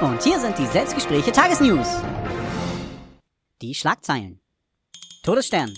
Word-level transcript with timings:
Und 0.00 0.22
hier 0.22 0.38
sind 0.38 0.58
die 0.58 0.66
Selbstgespräche 0.66 1.32
Tagesnews. 1.32 1.88
Die 3.62 3.74
Schlagzeilen. 3.74 4.40
Todesstern. 5.22 5.74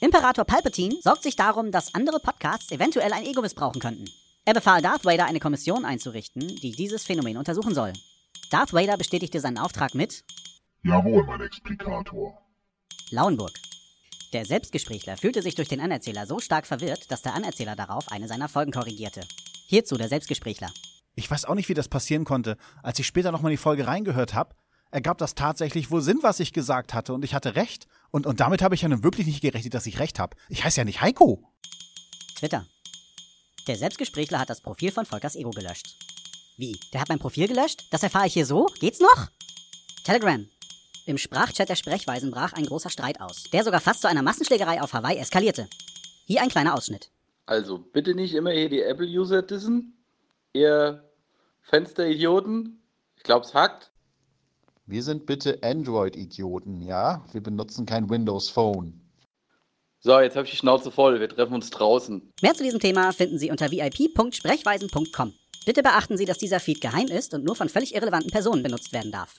Imperator 0.00 0.44
Palpatine 0.44 0.94
sorgt 1.02 1.24
sich 1.24 1.34
darum, 1.34 1.72
dass 1.72 1.92
andere 1.92 2.20
Podcasts 2.20 2.70
eventuell 2.70 3.12
ein 3.12 3.24
Ego 3.24 3.42
missbrauchen 3.42 3.80
könnten. 3.80 4.08
Er 4.44 4.54
befahl 4.54 4.82
Darth 4.82 5.04
Vader, 5.04 5.26
eine 5.26 5.40
Kommission 5.40 5.84
einzurichten, 5.84 6.46
die 6.46 6.76
dieses 6.76 7.02
Phänomen 7.02 7.36
untersuchen 7.36 7.74
soll. 7.74 7.92
Darth 8.50 8.72
Vader 8.72 8.96
bestätigte 8.96 9.40
seinen 9.40 9.58
Auftrag 9.58 9.96
mit 9.96 10.22
Jawohl, 10.84 11.24
mein 11.24 11.40
Explikator. 11.40 12.40
Lauenburg. 13.10 13.52
Der 14.32 14.44
Selbstgesprächler 14.44 15.16
fühlte 15.16 15.42
sich 15.42 15.56
durch 15.56 15.68
den 15.68 15.80
Anerzähler 15.80 16.26
so 16.26 16.38
stark 16.38 16.68
verwirrt, 16.68 17.10
dass 17.10 17.22
der 17.22 17.34
Anerzähler 17.34 17.74
darauf 17.74 18.12
eine 18.12 18.28
seiner 18.28 18.48
Folgen 18.48 18.70
korrigierte. 18.70 19.22
Hierzu 19.66 19.96
der 19.96 20.08
Selbstgesprächler. 20.08 20.70
Ich 21.16 21.30
weiß 21.30 21.46
auch 21.46 21.54
nicht, 21.54 21.68
wie 21.70 21.74
das 21.74 21.88
passieren 21.88 22.24
konnte. 22.24 22.58
Als 22.82 22.98
ich 22.98 23.06
später 23.06 23.32
nochmal 23.32 23.50
die 23.50 23.56
Folge 23.56 23.86
reingehört 23.86 24.34
habe, 24.34 24.54
ergab 24.90 25.16
das 25.16 25.34
tatsächlich 25.34 25.90
wohl 25.90 26.02
Sinn, 26.02 26.18
was 26.20 26.40
ich 26.40 26.52
gesagt 26.52 26.92
hatte, 26.92 27.14
und 27.14 27.24
ich 27.24 27.34
hatte 27.34 27.56
recht. 27.56 27.86
Und, 28.10 28.26
und 28.26 28.38
damit 28.40 28.60
habe 28.60 28.74
ich 28.74 28.82
ja 28.82 28.88
nun 28.88 29.02
wirklich 29.02 29.26
nicht 29.26 29.40
gerechnet, 29.40 29.72
dass 29.72 29.86
ich 29.86 29.98
recht 29.98 30.18
habe. 30.18 30.36
Ich 30.50 30.62
heiße 30.62 30.78
ja 30.78 30.84
nicht 30.84 31.00
Heiko. 31.00 31.42
Twitter. 32.36 32.66
Der 33.66 33.76
Selbstgesprächler 33.76 34.38
hat 34.38 34.50
das 34.50 34.60
Profil 34.60 34.92
von 34.92 35.06
Volkers 35.06 35.36
Ego 35.36 35.50
gelöscht. 35.50 35.96
Wie? 36.58 36.78
Der 36.92 37.00
hat 37.00 37.08
mein 37.08 37.18
Profil 37.18 37.48
gelöscht? 37.48 37.86
Das 37.90 38.02
erfahre 38.02 38.26
ich 38.26 38.34
hier 38.34 38.46
so? 38.46 38.66
Geht's 38.78 39.00
noch? 39.00 39.28
Telegram. 40.04 40.46
Im 41.06 41.16
Sprachchat 41.18 41.68
der 41.70 41.76
Sprechweisen 41.76 42.30
brach 42.30 42.52
ein 42.52 42.66
großer 42.66 42.90
Streit 42.90 43.20
aus, 43.22 43.44
der 43.52 43.64
sogar 43.64 43.80
fast 43.80 44.02
zu 44.02 44.08
einer 44.08 44.22
Massenschlägerei 44.22 44.82
auf 44.82 44.92
Hawaii 44.92 45.16
eskalierte. 45.18 45.68
Hier 46.26 46.42
ein 46.42 46.48
kleiner 46.50 46.74
Ausschnitt. 46.74 47.10
Also 47.46 47.78
bitte 47.78 48.14
nicht 48.14 48.34
immer 48.34 48.50
hier 48.50 48.68
die 48.68 48.82
Apple-User 48.82 49.42
dissen. 49.42 49.95
Ihr 50.56 51.04
Fensteridioten. 51.62 52.82
Ich 53.16 53.22
glaub's 53.22 53.54
hackt. 53.54 53.90
Wir 54.86 55.02
sind 55.02 55.26
bitte 55.26 55.58
Android-Idioten, 55.62 56.80
ja? 56.80 57.24
Wir 57.32 57.42
benutzen 57.42 57.86
kein 57.86 58.08
Windows 58.08 58.48
Phone. 58.48 59.00
So, 60.00 60.20
jetzt 60.20 60.36
habe 60.36 60.44
ich 60.44 60.52
die 60.52 60.56
Schnauze 60.56 60.90
voll. 60.90 61.18
Wir 61.18 61.28
treffen 61.28 61.54
uns 61.54 61.70
draußen. 61.70 62.32
Mehr 62.40 62.54
zu 62.54 62.62
diesem 62.62 62.78
Thema 62.78 63.12
finden 63.12 63.38
Sie 63.38 63.50
unter 63.50 63.70
vip.sprechweisen.com. 63.70 65.34
Bitte 65.64 65.82
beachten 65.82 66.16
Sie, 66.16 66.24
dass 66.24 66.38
dieser 66.38 66.60
Feed 66.60 66.80
geheim 66.80 67.08
ist 67.08 67.34
und 67.34 67.44
nur 67.44 67.56
von 67.56 67.68
völlig 67.68 67.94
irrelevanten 67.94 68.30
Personen 68.30 68.62
benutzt 68.62 68.92
werden 68.92 69.10
darf. 69.10 69.34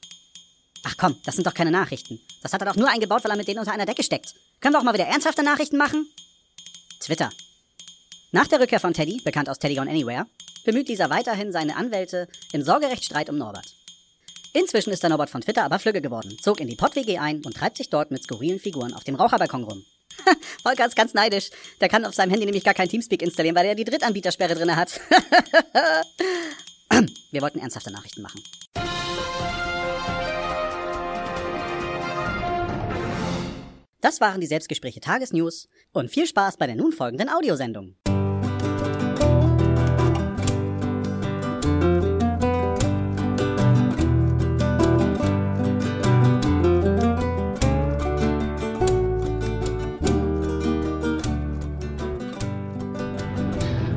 Ach 0.83 0.95
komm, 0.97 1.15
das 1.25 1.35
sind 1.35 1.47
doch 1.47 1.53
keine 1.53 1.71
Nachrichten. 1.71 2.19
Das 2.43 2.51
hat 2.53 2.61
er 2.61 2.67
doch 2.67 2.75
nur 2.75 2.89
eingebaut, 2.89 3.23
weil 3.23 3.31
er 3.31 3.37
mit 3.37 3.47
denen 3.47 3.59
unter 3.59 3.71
einer 3.71 3.85
Decke 3.85 4.03
steckt. 4.03 4.35
Können 4.59 4.73
wir 4.73 4.79
auch 4.79 4.83
mal 4.83 4.93
wieder 4.93 5.07
ernsthafte 5.07 5.43
Nachrichten 5.43 5.77
machen? 5.77 6.07
Twitter. 6.99 7.29
Nach 8.31 8.47
der 8.47 8.59
Rückkehr 8.59 8.81
von 8.81 8.93
Teddy, 8.93 9.21
bekannt 9.23 9.47
aus 9.49 9.57
Teddy 9.57 9.75
Gone 9.75 9.89
Anywhere, 9.89 10.25
bemüht 10.65 10.89
dieser 10.89 11.09
weiterhin 11.09 11.53
seine 11.53 11.77
Anwälte 11.77 12.27
im 12.51 12.61
Sorgerechtsstreit 12.61 13.29
um 13.29 13.37
Norbert. 13.37 13.73
Inzwischen 14.51 14.91
ist 14.91 15.01
der 15.01 15.09
Norbert 15.09 15.29
von 15.29 15.39
Twitter 15.39 15.63
aber 15.63 15.79
flügge 15.79 16.01
geworden, 16.01 16.37
zog 16.41 16.59
in 16.59 16.67
die 16.67 16.75
Pott-WG 16.75 17.19
ein 17.19 17.45
und 17.45 17.55
treibt 17.55 17.77
sich 17.77 17.89
dort 17.89 18.11
mit 18.11 18.23
skurrilen 18.23 18.59
Figuren 18.59 18.93
auf 18.93 19.05
dem 19.05 19.15
Raucherbalkon 19.15 19.63
rum. 19.63 19.85
Volker 20.61 20.85
ist 20.85 20.97
ganz 20.97 21.13
neidisch. 21.13 21.51
Der 21.79 21.87
kann 21.87 22.03
auf 22.03 22.15
seinem 22.15 22.31
Handy 22.31 22.45
nämlich 22.45 22.65
gar 22.65 22.73
kein 22.73 22.89
Teamspeak 22.89 23.21
installieren, 23.21 23.55
weil 23.55 23.67
er 23.67 23.75
die 23.75 23.85
Drittanbietersperre 23.85 24.55
drinne 24.55 24.75
hat. 24.75 24.99
Wir 27.31 27.41
wollten 27.41 27.59
ernsthafte 27.59 27.91
Nachrichten 27.91 28.23
machen. 28.23 28.43
Das 34.01 34.19
waren 34.19 34.41
die 34.41 34.47
Selbstgespräche 34.47 34.99
Tagesnews 34.99 35.67
und 35.93 36.09
viel 36.09 36.27
Spaß 36.27 36.57
bei 36.57 36.67
der 36.67 36.75
nun 36.75 36.91
folgenden 36.91 37.29
Audiosendung. 37.29 37.95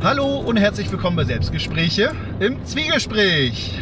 Hallo 0.03 0.39
und 0.39 0.57
herzlich 0.57 0.91
willkommen 0.91 1.17
bei 1.17 1.25
Selbstgespräche 1.25 2.13
im 2.39 2.65
Zwiegespräch. 2.65 3.79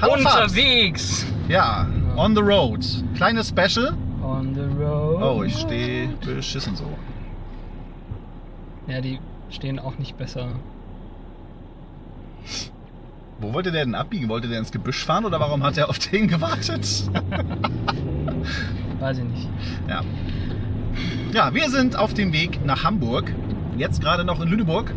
Hallo 0.00 0.14
Unterwegs. 0.14 1.24
Fabs. 1.24 1.50
Ja, 1.50 1.86
on 2.16 2.34
the 2.34 2.40
road. 2.40 2.80
Kleines 3.16 3.50
Special. 3.50 3.94
On 4.22 4.54
the 4.54 4.82
road. 4.82 5.20
Oh, 5.22 5.42
ich 5.42 5.54
stehe 5.58 6.08
beschissen 6.24 6.74
so. 6.74 6.86
Ja, 8.86 9.02
die 9.02 9.18
stehen 9.50 9.78
auch 9.78 9.98
nicht 9.98 10.16
besser. 10.16 10.52
Wo 13.38 13.52
wollte 13.52 13.72
der 13.72 13.84
denn 13.84 13.94
abbiegen? 13.94 14.30
Wollte 14.30 14.48
der 14.48 14.58
ins 14.58 14.72
Gebüsch 14.72 15.04
fahren 15.04 15.26
oder 15.26 15.38
warum 15.38 15.62
hat 15.62 15.76
er 15.76 15.90
auf 15.90 15.98
den 15.98 16.28
gewartet? 16.28 16.86
Weiß 19.00 19.18
ich 19.18 19.24
nicht. 19.24 19.48
Ja. 19.86 20.00
Ja, 21.34 21.52
wir 21.52 21.68
sind 21.68 21.94
auf 21.94 22.14
dem 22.14 22.32
Weg 22.32 22.64
nach 22.64 22.84
Hamburg. 22.84 23.30
Jetzt 23.76 24.00
gerade 24.00 24.24
noch 24.24 24.40
in 24.40 24.48
Lüneburg. 24.48 24.94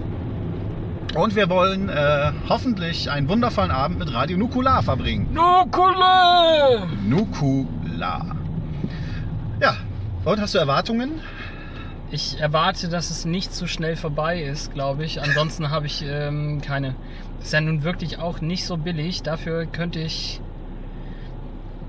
Und 1.15 1.35
wir 1.35 1.49
wollen 1.49 1.89
äh, 1.89 2.31
hoffentlich 2.47 3.09
einen 3.09 3.27
wundervollen 3.27 3.71
Abend 3.71 3.97
mit 3.99 4.13
Radio 4.13 4.37
Nukular 4.37 4.83
verbringen. 4.83 5.33
Nukule! 5.33 6.87
Nukular. 7.03 8.35
Ja, 9.59 9.75
und 10.23 10.39
hast 10.39 10.53
du 10.53 10.59
Erwartungen? 10.59 11.19
Ich 12.11 12.39
erwarte, 12.39 12.89
dass 12.89 13.09
es 13.09 13.25
nicht 13.25 13.53
so 13.53 13.65
schnell 13.67 13.95
vorbei 13.95 14.41
ist, 14.41 14.73
glaube 14.73 15.03
ich. 15.03 15.21
Ansonsten 15.21 15.69
habe 15.71 15.87
ich 15.87 16.03
ähm, 16.05 16.61
keine. 16.61 16.95
Ist 17.41 17.53
ja 17.53 17.61
nun 17.61 17.83
wirklich 17.83 18.19
auch 18.19 18.41
nicht 18.41 18.65
so 18.65 18.77
billig. 18.77 19.23
Dafür 19.23 19.65
könnte 19.65 19.99
ich 19.99 20.41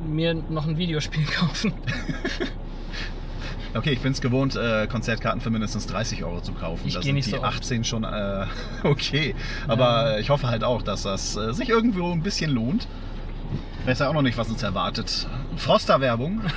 mir 0.06 0.34
noch 0.34 0.66
ein 0.66 0.78
Videospiel 0.78 1.24
kaufen. 1.38 1.74
Okay, 3.74 3.92
ich 3.92 4.00
bin 4.00 4.12
es 4.12 4.20
gewohnt, 4.20 4.56
äh, 4.56 4.86
Konzertkarten 4.88 5.40
für 5.40 5.50
mindestens 5.50 5.86
30 5.86 6.24
Euro 6.24 6.40
zu 6.40 6.52
kaufen. 6.52 6.82
Ich 6.86 6.94
da 6.94 7.02
sind 7.02 7.14
nicht 7.14 7.26
die 7.26 7.30
so 7.30 7.42
oft. 7.42 7.58
18 7.58 7.84
schon 7.84 8.04
äh, 8.04 8.46
okay. 8.84 9.34
Aber 9.68 10.18
ich 10.18 10.30
hoffe 10.30 10.48
halt 10.48 10.64
auch, 10.64 10.82
dass 10.82 11.02
das 11.02 11.36
äh, 11.36 11.52
sich 11.52 11.68
irgendwo 11.68 12.10
ein 12.10 12.22
bisschen 12.22 12.50
lohnt. 12.50 12.88
Ich 13.80 13.86
weiß 13.86 14.00
ja 14.00 14.08
auch 14.08 14.14
noch 14.14 14.22
nicht, 14.22 14.36
was 14.36 14.48
uns 14.48 14.62
erwartet. 14.62 15.26
Froster-Werbung. 15.56 16.42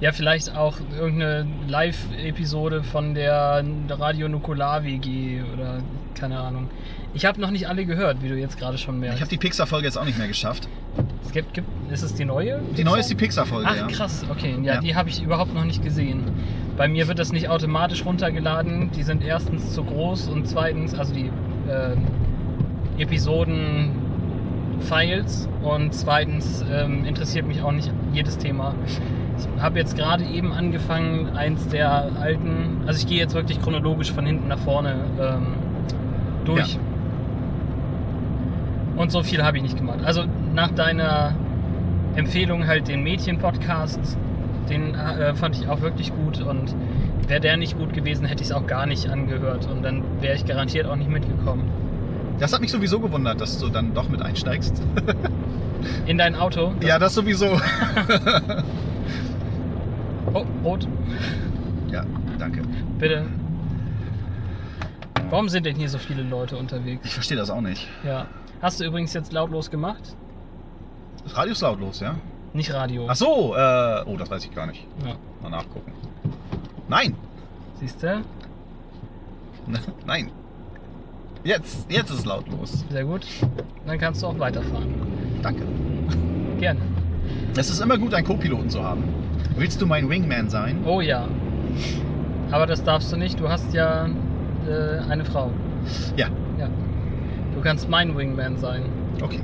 Ja, 0.00 0.12
vielleicht 0.12 0.54
auch 0.54 0.76
irgendeine 0.98 1.46
Live-Episode 1.66 2.82
von 2.82 3.14
der 3.14 3.64
Radio 3.88 4.28
Nukular 4.28 4.84
WG 4.84 5.40
oder 5.54 5.82
keine 6.14 6.40
Ahnung. 6.40 6.68
Ich 7.14 7.24
habe 7.24 7.40
noch 7.40 7.50
nicht 7.50 7.68
alle 7.68 7.86
gehört, 7.86 8.22
wie 8.22 8.28
du 8.28 8.34
jetzt 8.36 8.58
gerade 8.58 8.76
schon 8.76 8.98
merkst. 8.98 9.16
Ich 9.16 9.20
habe 9.22 9.30
die 9.30 9.38
Pixar-Folge 9.38 9.86
jetzt 9.86 9.96
auch 9.96 10.04
nicht 10.04 10.18
mehr 10.18 10.28
geschafft. 10.28 10.68
Gibt, 11.34 11.52
gibt, 11.52 11.68
ist 11.90 12.02
es 12.02 12.14
die 12.14 12.24
neue? 12.24 12.60
Die 12.76 12.84
neue 12.84 13.00
ist 13.00 13.10
die 13.10 13.14
Pixar-Folge, 13.14 13.66
Ach 13.68 13.76
ja. 13.76 13.86
krass, 13.88 14.24
okay. 14.30 14.56
Ja, 14.62 14.74
Ja. 14.74 14.80
die 14.80 14.94
habe 14.96 15.10
ich 15.10 15.22
überhaupt 15.22 15.52
noch 15.52 15.64
nicht 15.64 15.82
gesehen. 15.82 16.22
Bei 16.76 16.88
mir 16.88 17.08
wird 17.08 17.18
das 17.18 17.32
nicht 17.32 17.48
automatisch 17.48 18.04
runtergeladen. 18.06 18.90
Die 18.96 19.02
sind 19.02 19.22
erstens 19.22 19.72
zu 19.72 19.84
groß 19.84 20.28
und 20.28 20.48
zweitens, 20.48 20.94
also 20.94 21.12
die 21.12 21.30
äh, 21.68 21.96
Episoden-Files 23.02 25.48
und 25.62 25.92
zweitens 25.94 26.64
ähm, 26.70 27.04
interessiert 27.04 27.46
mich 27.46 27.60
auch 27.62 27.72
nicht 27.72 27.90
jedes 28.12 28.38
Thema. 28.38 28.74
Ich 28.86 28.98
habe 29.60 29.78
jetzt 29.78 29.96
gerade 29.96 30.24
eben 30.24 30.52
angefangen, 30.52 31.30
eins 31.36 31.66
der 31.68 31.90
alten, 32.20 32.82
also 32.86 32.98
ich 33.00 33.06
gehe 33.08 33.18
jetzt 33.18 33.34
wirklich 33.34 33.60
chronologisch 33.60 34.12
von 34.12 34.24
hinten 34.24 34.46
nach 34.48 34.60
vorne 34.60 34.94
ähm, 35.20 35.46
durch. 36.44 36.74
Ja. 36.74 36.80
Und 38.96 39.10
so 39.10 39.24
viel 39.24 39.42
habe 39.42 39.56
ich 39.56 39.64
nicht 39.64 39.76
gemacht. 39.76 39.98
Also 40.04 40.24
nach 40.54 40.70
deiner 40.70 41.34
Empfehlung 42.14 42.66
halt 42.66 42.88
den 42.88 43.02
Mädchen-Podcast, 43.02 44.16
den 44.70 44.94
äh, 44.94 45.34
fand 45.34 45.56
ich 45.58 45.68
auch 45.68 45.80
wirklich 45.80 46.12
gut 46.14 46.40
und 46.40 46.74
wäre 47.26 47.40
der 47.40 47.56
nicht 47.56 47.76
gut 47.78 47.92
gewesen, 47.92 48.24
hätte 48.26 48.42
ich 48.42 48.50
es 48.50 48.54
auch 48.54 48.66
gar 48.66 48.86
nicht 48.86 49.08
angehört 49.08 49.66
und 49.70 49.82
dann 49.82 50.02
wäre 50.20 50.36
ich 50.36 50.46
garantiert 50.46 50.86
auch 50.86 50.96
nicht 50.96 51.10
mitgekommen. 51.10 51.64
Das 52.38 52.52
hat 52.52 52.60
mich 52.60 52.70
sowieso 52.70 53.00
gewundert, 53.00 53.40
dass 53.40 53.58
du 53.58 53.68
dann 53.68 53.94
doch 53.94 54.08
mit 54.08 54.22
einsteigst. 54.22 54.82
In 56.06 56.18
dein 56.18 56.34
Auto? 56.34 56.72
Das- 56.80 56.88
ja, 56.88 56.98
das 56.98 57.14
sowieso. 57.14 57.46
Oh, 60.32 60.44
rot, 60.64 60.88
ja, 61.92 62.04
danke. 62.40 62.62
bitte. 62.98 63.24
Warum 65.30 65.48
sind 65.48 65.64
denn 65.64 65.76
hier 65.76 65.88
so 65.88 65.98
viele 65.98 66.22
Leute 66.22 66.56
unterwegs? 66.56 67.06
Ich 67.06 67.14
verstehe 67.14 67.36
das 67.36 67.50
auch 67.50 67.60
nicht. 67.60 67.86
Ja. 68.04 68.26
Hast 68.60 68.80
du 68.80 68.84
übrigens 68.84 69.12
jetzt 69.14 69.32
lautlos 69.32 69.70
gemacht? 69.70 70.16
Das 71.24 71.36
Radio 71.36 71.52
ist 71.52 71.60
lautlos, 71.60 72.00
ja? 72.00 72.16
Nicht 72.52 72.72
Radio. 72.72 73.06
Ach 73.08 73.16
so, 73.16 73.54
äh, 73.56 74.02
oh, 74.06 74.16
das 74.16 74.30
weiß 74.30 74.44
ich 74.44 74.54
gar 74.54 74.66
nicht. 74.66 74.86
Ja. 75.04 75.14
Mal 75.42 75.50
nachgucken. 75.50 75.92
Nein, 76.88 77.16
Siehst 77.80 78.02
du? 78.02 78.22
nein. 80.06 80.30
Jetzt, 81.42 81.90
jetzt 81.90 82.10
ist 82.10 82.20
es 82.20 82.24
lautlos. 82.24 82.84
Sehr 82.90 83.04
gut. 83.04 83.26
Dann 83.86 83.98
kannst 83.98 84.22
du 84.22 84.26
auch 84.28 84.38
weiterfahren. 84.38 84.94
Danke. 85.42 85.64
Gerne. 86.58 86.80
Es 87.56 87.68
ist 87.68 87.80
immer 87.80 87.98
gut, 87.98 88.14
einen 88.14 88.26
Co-Piloten 88.26 88.70
zu 88.70 88.82
haben. 88.82 89.04
Willst 89.56 89.80
du 89.82 89.86
mein 89.86 90.08
Wingman 90.08 90.48
sein? 90.48 90.82
Oh 90.86 91.00
ja. 91.00 91.28
Aber 92.50 92.66
das 92.66 92.82
darfst 92.82 93.12
du 93.12 93.16
nicht. 93.16 93.38
Du 93.38 93.48
hast 93.48 93.74
ja 93.74 94.08
äh, 94.66 95.00
eine 95.10 95.24
Frau. 95.24 95.50
Ja. 96.16 96.28
Ja. 96.58 96.68
Du 97.54 97.60
kannst 97.60 97.90
mein 97.90 98.16
Wingman 98.16 98.56
sein. 98.56 98.84
Okay. 99.22 99.40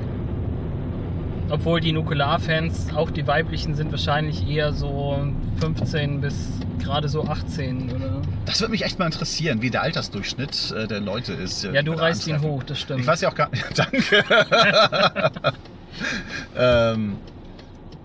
Obwohl 1.50 1.80
die 1.80 1.92
Nukular-Fans, 1.92 2.94
auch 2.94 3.10
die 3.10 3.26
weiblichen, 3.26 3.74
sind 3.74 3.90
wahrscheinlich 3.90 4.48
eher 4.48 4.72
so 4.72 5.18
15 5.60 6.20
bis 6.20 6.34
gerade 6.78 7.08
so 7.08 7.24
18, 7.24 7.90
oder? 7.90 8.22
Das 8.46 8.60
würde 8.60 8.70
mich 8.70 8.84
echt 8.84 8.98
mal 9.00 9.06
interessieren, 9.06 9.60
wie 9.60 9.70
der 9.70 9.82
Altersdurchschnitt 9.82 10.70
äh, 10.70 10.86
der 10.86 11.00
Leute 11.00 11.32
ist. 11.32 11.64
Ja, 11.64 11.82
du 11.82 11.92
reißt 11.92 12.28
ihn 12.28 12.40
hoch, 12.40 12.62
das 12.62 12.80
stimmt. 12.80 13.00
Ich 13.00 13.06
weiß 13.06 13.20
ja 13.22 13.30
auch 13.30 13.34
gar 13.34 13.50
nicht. 13.50 13.64
Danke. 13.76 14.24
ähm, 16.56 17.16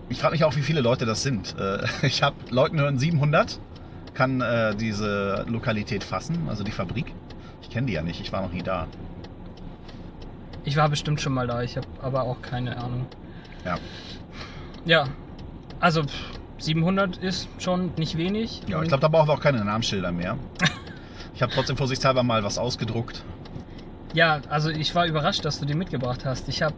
ich 0.08 0.18
frage 0.18 0.32
mich 0.32 0.44
auch, 0.44 0.56
wie 0.56 0.62
viele 0.62 0.80
Leute 0.80 1.06
das 1.06 1.22
sind. 1.22 1.54
Äh, 1.58 1.84
ich 2.06 2.22
habe 2.24 2.36
Leuten 2.50 2.80
hören 2.80 2.98
700, 2.98 3.60
kann 4.14 4.40
äh, 4.40 4.74
diese 4.74 5.44
Lokalität 5.48 6.02
fassen, 6.02 6.48
also 6.48 6.64
die 6.64 6.72
Fabrik. 6.72 7.12
Ich 7.62 7.70
kenne 7.70 7.86
die 7.86 7.92
ja 7.92 8.02
nicht, 8.02 8.20
ich 8.20 8.32
war 8.32 8.42
noch 8.42 8.52
nie 8.52 8.62
da. 8.62 8.88
Ich 10.64 10.76
war 10.76 10.88
bestimmt 10.88 11.20
schon 11.20 11.32
mal 11.32 11.46
da, 11.46 11.62
ich 11.62 11.76
habe 11.76 11.86
aber 12.02 12.22
auch 12.22 12.42
keine 12.42 12.76
Ahnung. 12.76 13.06
Ja. 13.66 13.78
Ja, 14.84 15.04
also 15.80 16.04
pff, 16.04 16.14
700 16.58 17.18
ist 17.18 17.48
schon 17.58 17.92
nicht 17.96 18.16
wenig. 18.16 18.62
Ja, 18.68 18.80
ich 18.80 18.88
glaube, 18.88 19.00
da 19.00 19.08
brauchen 19.08 19.28
wir 19.28 19.34
auch 19.34 19.40
keine 19.40 19.64
Namensschilder 19.64 20.12
mehr. 20.12 20.38
Ich 21.34 21.42
habe 21.42 21.52
trotzdem 21.52 21.76
vorsichtshalber 21.76 22.22
mal 22.22 22.42
was 22.44 22.56
ausgedruckt. 22.56 23.22
Ja, 24.14 24.40
also 24.48 24.70
ich 24.70 24.94
war 24.94 25.06
überrascht, 25.06 25.44
dass 25.44 25.60
du 25.60 25.66
die 25.66 25.74
mitgebracht 25.74 26.24
hast. 26.24 26.48
Ich 26.48 26.62
habe 26.62 26.74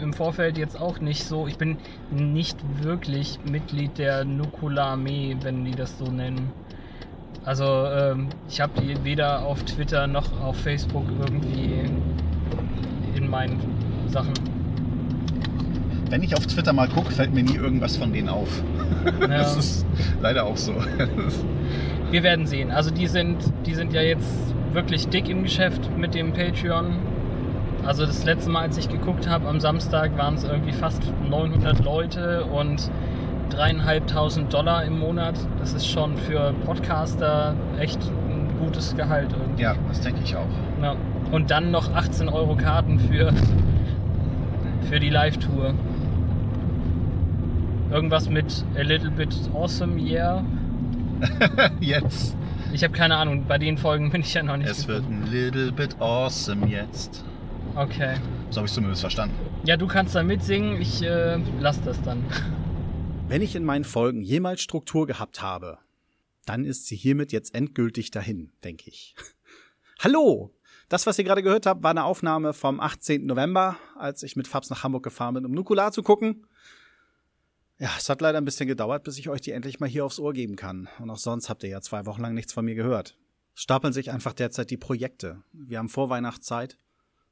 im, 0.00 0.12
Vorfeld 0.12 0.58
jetzt 0.58 0.80
auch 0.80 0.98
nicht 0.98 1.22
so, 1.22 1.46
ich 1.46 1.58
bin 1.58 1.76
nicht 2.10 2.58
wirklich 2.82 3.38
Mitglied 3.48 3.96
der 3.96 4.24
Nukula-Armee, 4.24 5.36
wenn 5.42 5.64
die 5.64 5.70
das 5.70 5.96
so 5.96 6.06
nennen. 6.06 6.50
Also 7.44 7.86
ähm, 7.86 8.30
ich 8.48 8.60
habe 8.60 8.80
die 8.80 9.04
weder 9.04 9.44
auf 9.44 9.62
Twitter 9.62 10.08
noch 10.08 10.40
auf 10.40 10.56
Facebook 10.56 11.06
irgendwie 11.20 11.84
in 13.14 13.30
meinen 13.30 13.60
Sachen. 14.08 14.34
Wenn 16.14 16.22
ich 16.22 16.36
auf 16.36 16.46
Twitter 16.46 16.72
mal 16.72 16.86
gucke, 16.86 17.12
fällt 17.12 17.34
mir 17.34 17.42
nie 17.42 17.56
irgendwas 17.56 17.96
von 17.96 18.12
denen 18.12 18.28
auf. 18.28 18.62
Ja. 19.20 19.26
Das 19.36 19.56
ist 19.56 19.84
leider 20.22 20.44
auch 20.44 20.56
so. 20.56 20.72
Wir 22.12 22.22
werden 22.22 22.46
sehen. 22.46 22.70
Also 22.70 22.92
die 22.92 23.08
sind, 23.08 23.38
die 23.66 23.74
sind 23.74 23.92
ja 23.92 24.00
jetzt 24.00 24.54
wirklich 24.72 25.08
dick 25.08 25.28
im 25.28 25.42
Geschäft 25.42 25.90
mit 25.98 26.14
dem 26.14 26.32
Patreon. 26.32 26.98
Also 27.84 28.06
das 28.06 28.24
letzte 28.24 28.48
Mal, 28.48 28.60
als 28.60 28.78
ich 28.78 28.88
geguckt 28.88 29.28
habe, 29.28 29.48
am 29.48 29.58
Samstag 29.58 30.16
waren 30.16 30.36
es 30.36 30.44
irgendwie 30.44 30.70
fast 30.70 31.02
900 31.28 31.84
Leute 31.84 32.44
und 32.44 32.92
dreieinhalbtausend 33.50 34.54
Dollar 34.54 34.84
im 34.84 35.00
Monat. 35.00 35.34
Das 35.58 35.72
ist 35.72 35.88
schon 35.88 36.16
für 36.16 36.54
Podcaster 36.64 37.56
echt 37.80 37.98
ein 38.00 38.56
gutes 38.60 38.94
Gehalt 38.94 39.32
irgendwie. 39.32 39.64
Ja, 39.64 39.74
das 39.88 40.00
denke 40.00 40.20
ich 40.22 40.36
auch. 40.36 40.46
Ja. 40.80 40.94
Und 41.32 41.50
dann 41.50 41.72
noch 41.72 41.92
18 41.92 42.28
Euro 42.28 42.54
Karten 42.54 43.00
für, 43.00 43.32
für 44.88 45.00
die 45.00 45.10
Live-Tour. 45.10 45.74
Irgendwas 47.94 48.28
mit 48.28 48.64
A 48.74 48.80
Little 48.80 49.12
Bit 49.12 49.32
Awesome 49.54 50.02
Yeah. 50.02 50.44
Jetzt. 51.80 52.34
Ich 52.72 52.82
habe 52.82 52.92
keine 52.92 53.14
Ahnung, 53.14 53.46
bei 53.46 53.56
den 53.56 53.78
Folgen 53.78 54.10
bin 54.10 54.22
ich 54.22 54.34
ja 54.34 54.42
noch 54.42 54.56
nicht. 54.56 54.68
Es 54.68 54.88
wird 54.88 55.02
gekommen. 55.02 55.22
ein 55.22 55.30
little 55.30 55.70
bit 55.70 55.94
awesome 56.00 56.66
jetzt. 56.66 57.24
Okay. 57.76 58.16
So 58.50 58.56
habe 58.56 58.66
ich 58.66 58.72
zumindest 58.72 59.00
verstanden. 59.00 59.36
Ja, 59.64 59.76
du 59.76 59.86
kannst 59.86 60.16
da 60.16 60.24
mitsingen, 60.24 60.80
ich 60.80 61.02
äh, 61.02 61.38
lass 61.60 61.80
das 61.82 62.02
dann. 62.02 62.24
Wenn 63.28 63.42
ich 63.42 63.54
in 63.54 63.64
meinen 63.64 63.84
Folgen 63.84 64.22
jemals 64.22 64.60
Struktur 64.60 65.06
gehabt 65.06 65.40
habe, 65.40 65.78
dann 66.46 66.64
ist 66.64 66.88
sie 66.88 66.96
hiermit 66.96 67.30
jetzt 67.30 67.54
endgültig 67.54 68.10
dahin, 68.10 68.50
denke 68.64 68.90
ich. 68.90 69.14
Hallo! 70.00 70.52
Das, 70.88 71.06
was 71.06 71.16
ihr 71.16 71.24
gerade 71.24 71.44
gehört 71.44 71.64
habt, 71.64 71.84
war 71.84 71.92
eine 71.92 72.02
Aufnahme 72.02 72.54
vom 72.54 72.80
18. 72.80 73.24
November, 73.24 73.76
als 73.96 74.24
ich 74.24 74.34
mit 74.34 74.48
Fabs 74.48 74.68
nach 74.68 74.82
Hamburg 74.82 75.04
gefahren 75.04 75.34
bin, 75.34 75.46
um 75.46 75.52
Nukular 75.52 75.92
zu 75.92 76.02
gucken. 76.02 76.44
Ja, 77.78 77.90
es 77.98 78.08
hat 78.08 78.20
leider 78.20 78.38
ein 78.38 78.44
bisschen 78.44 78.68
gedauert, 78.68 79.02
bis 79.02 79.18
ich 79.18 79.28
euch 79.28 79.40
die 79.40 79.50
endlich 79.50 79.80
mal 79.80 79.88
hier 79.88 80.04
aufs 80.04 80.20
Ohr 80.20 80.32
geben 80.32 80.56
kann. 80.56 80.88
Und 81.00 81.10
auch 81.10 81.18
sonst 81.18 81.48
habt 81.48 81.64
ihr 81.64 81.70
ja 81.70 81.80
zwei 81.80 82.06
Wochen 82.06 82.22
lang 82.22 82.34
nichts 82.34 82.52
von 82.52 82.64
mir 82.64 82.74
gehört. 82.74 83.16
Stapeln 83.54 83.92
sich 83.92 84.10
einfach 84.10 84.32
derzeit 84.32 84.70
die 84.70 84.76
Projekte. 84.76 85.42
Wir 85.52 85.78
haben 85.78 85.88
Vorweihnachtszeit. 85.88 86.76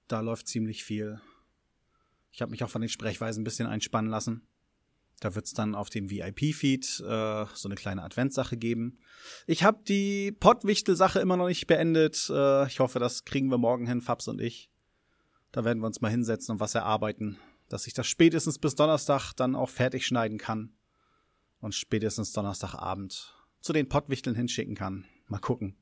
Da 0.08 0.20
läuft 0.20 0.48
ziemlich 0.48 0.84
viel. 0.84 1.20
Ich 2.32 2.42
habe 2.42 2.50
mich 2.50 2.64
auch 2.64 2.70
von 2.70 2.80
den 2.80 2.88
Sprechweisen 2.88 3.42
ein 3.42 3.44
bisschen 3.44 3.68
einspannen 3.68 4.10
lassen. 4.10 4.46
Da 5.20 5.36
wird's 5.36 5.52
dann 5.52 5.76
auf 5.76 5.90
dem 5.90 6.10
VIP-Feed 6.10 6.84
äh, 7.00 7.46
so 7.54 7.68
eine 7.68 7.76
kleine 7.76 8.02
Adventssache 8.02 8.56
geben. 8.56 8.98
Ich 9.46 9.62
habe 9.62 9.82
die 9.86 10.32
Pottwichtel-Sache 10.32 11.20
immer 11.20 11.36
noch 11.36 11.46
nicht 11.46 11.68
beendet. 11.68 12.28
Äh, 12.28 12.66
ich 12.66 12.80
hoffe, 12.80 12.98
das 12.98 13.24
kriegen 13.24 13.48
wir 13.48 13.58
morgen 13.58 13.86
hin, 13.86 14.00
Fabs 14.00 14.26
und 14.26 14.40
ich. 14.40 14.70
Da 15.52 15.64
werden 15.64 15.80
wir 15.80 15.86
uns 15.86 16.00
mal 16.00 16.10
hinsetzen 16.10 16.54
und 16.54 16.60
was 16.60 16.74
erarbeiten, 16.74 17.38
dass 17.72 17.86
ich 17.86 17.94
das 17.94 18.06
spätestens 18.06 18.58
bis 18.58 18.74
Donnerstag 18.74 19.32
dann 19.32 19.56
auch 19.56 19.70
fertig 19.70 20.06
schneiden 20.06 20.38
kann 20.38 20.74
und 21.60 21.74
spätestens 21.74 22.32
Donnerstagabend 22.32 23.34
zu 23.60 23.72
den 23.72 23.88
Pottwichteln 23.88 24.36
hinschicken 24.36 24.74
kann. 24.74 25.06
Mal 25.26 25.38
gucken. 25.38 25.76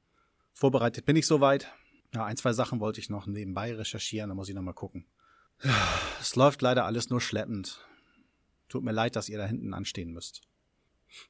Vorbereitet 0.53 1.07
bin 1.07 1.17
ich 1.17 1.27
soweit. 1.27 1.73
Ja, 2.15 2.25
ein, 2.25 2.37
zwei 2.37 2.53
Sachen 2.53 2.81
wollte 2.81 3.01
ich 3.01 3.11
noch 3.11 3.27
nebenbei 3.27 3.75
recherchieren, 3.75 4.29
da 4.29 4.35
muss 4.35 4.49
ich 4.49 4.55
noch 4.55 4.63
mal 4.63 4.73
gucken. 4.73 5.07
Es 6.21 6.37
läuft 6.37 6.63
leider 6.63 6.85
alles 6.85 7.11
nur 7.11 7.21
schleppend. 7.21 7.85
Tut 8.69 8.85
mir 8.85 8.93
leid, 8.93 9.17
dass 9.17 9.29
ihr 9.29 9.39
da 9.39 9.47
hinten 9.47 9.75
anstehen 9.75 10.13
müsst. 10.13 10.43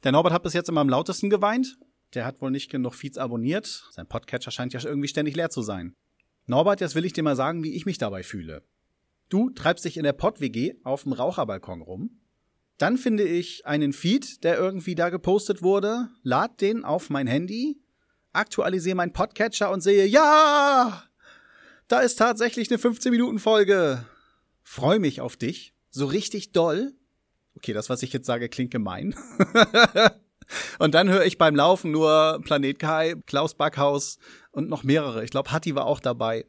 Der 0.05 0.13
Norbert 0.13 0.33
hat 0.33 0.43
bis 0.43 0.53
jetzt 0.53 0.69
immer 0.69 0.83
am 0.83 0.89
lautesten 0.89 1.31
geweint. 1.31 1.79
Der 2.15 2.25
hat 2.25 2.41
wohl 2.41 2.51
nicht 2.51 2.71
genug 2.71 2.95
Feeds 2.95 3.19
abonniert. 3.19 3.89
Sein 3.93 4.07
Podcatcher 4.07 4.51
scheint 4.51 4.73
ja 4.73 4.81
irgendwie 4.85 5.09
ständig 5.09 5.37
leer 5.37 5.51
zu 5.51 5.63
sein. 5.63 5.97
Norbert, 6.47 6.81
jetzt 6.81 6.95
will 6.95 7.05
ich 7.05 7.13
dir 7.13 7.23
mal 7.23 7.37
sagen, 7.37 7.63
wie 7.63 7.75
ich 7.75 7.87
mich 7.87 7.99
dabei 7.99 8.23
fühle. 8.23 8.63
Du 9.31 9.49
treibst 9.49 9.85
dich 9.85 9.97
in 9.97 10.03
der 10.03 10.13
Pod-WG 10.13 10.75
auf 10.83 11.05
dem 11.05 11.13
Raucherbalkon 11.13 11.83
rum. 11.83 12.21
Dann 12.79 12.99
finde 12.99 13.23
ich 13.23 13.65
einen 13.65 13.93
Feed, 13.93 14.43
der 14.43 14.59
irgendwie 14.59 14.97
da 14.97 15.09
gepostet 15.09 15.63
wurde, 15.63 16.09
lad 16.25 16.61
den 16.61 16.85
auf 16.85 17.11
mein 17.11 17.29
Handy, 17.29 17.81
aktualisiere 18.33 18.97
meinen 18.97 19.13
Podcatcher 19.13 19.71
und 19.71 19.83
sehe, 19.83 20.05
ja, 20.05 21.05
da 21.87 22.01
ist 22.01 22.17
tatsächlich 22.17 22.71
eine 22.71 22.81
15-Minuten-Folge. 22.81 24.05
Freu 24.65 24.99
mich 24.99 25.21
auf 25.21 25.37
dich. 25.37 25.75
So 25.91 26.07
richtig 26.07 26.51
doll. 26.51 26.93
Okay, 27.57 27.73
das, 27.73 27.89
was 27.89 28.03
ich 28.03 28.13
jetzt 28.13 28.27
sage, 28.27 28.49
klingt 28.49 28.73
gemein. 28.73 29.15
und 30.81 30.95
dann 30.95 31.09
höre 31.09 31.25
ich 31.25 31.39
beim 31.39 31.55
Laufen 31.55 31.93
nur 31.93 32.41
Planet 32.45 32.79
Kai, 32.81 33.15
Klaus 33.27 33.55
Backhaus 33.55 34.19
und 34.51 34.69
noch 34.69 34.83
mehrere. 34.83 35.23
Ich 35.23 35.31
glaube, 35.31 35.53
Hatti 35.53 35.77
war 35.77 35.87
auch 35.87 36.01
dabei. 36.01 36.47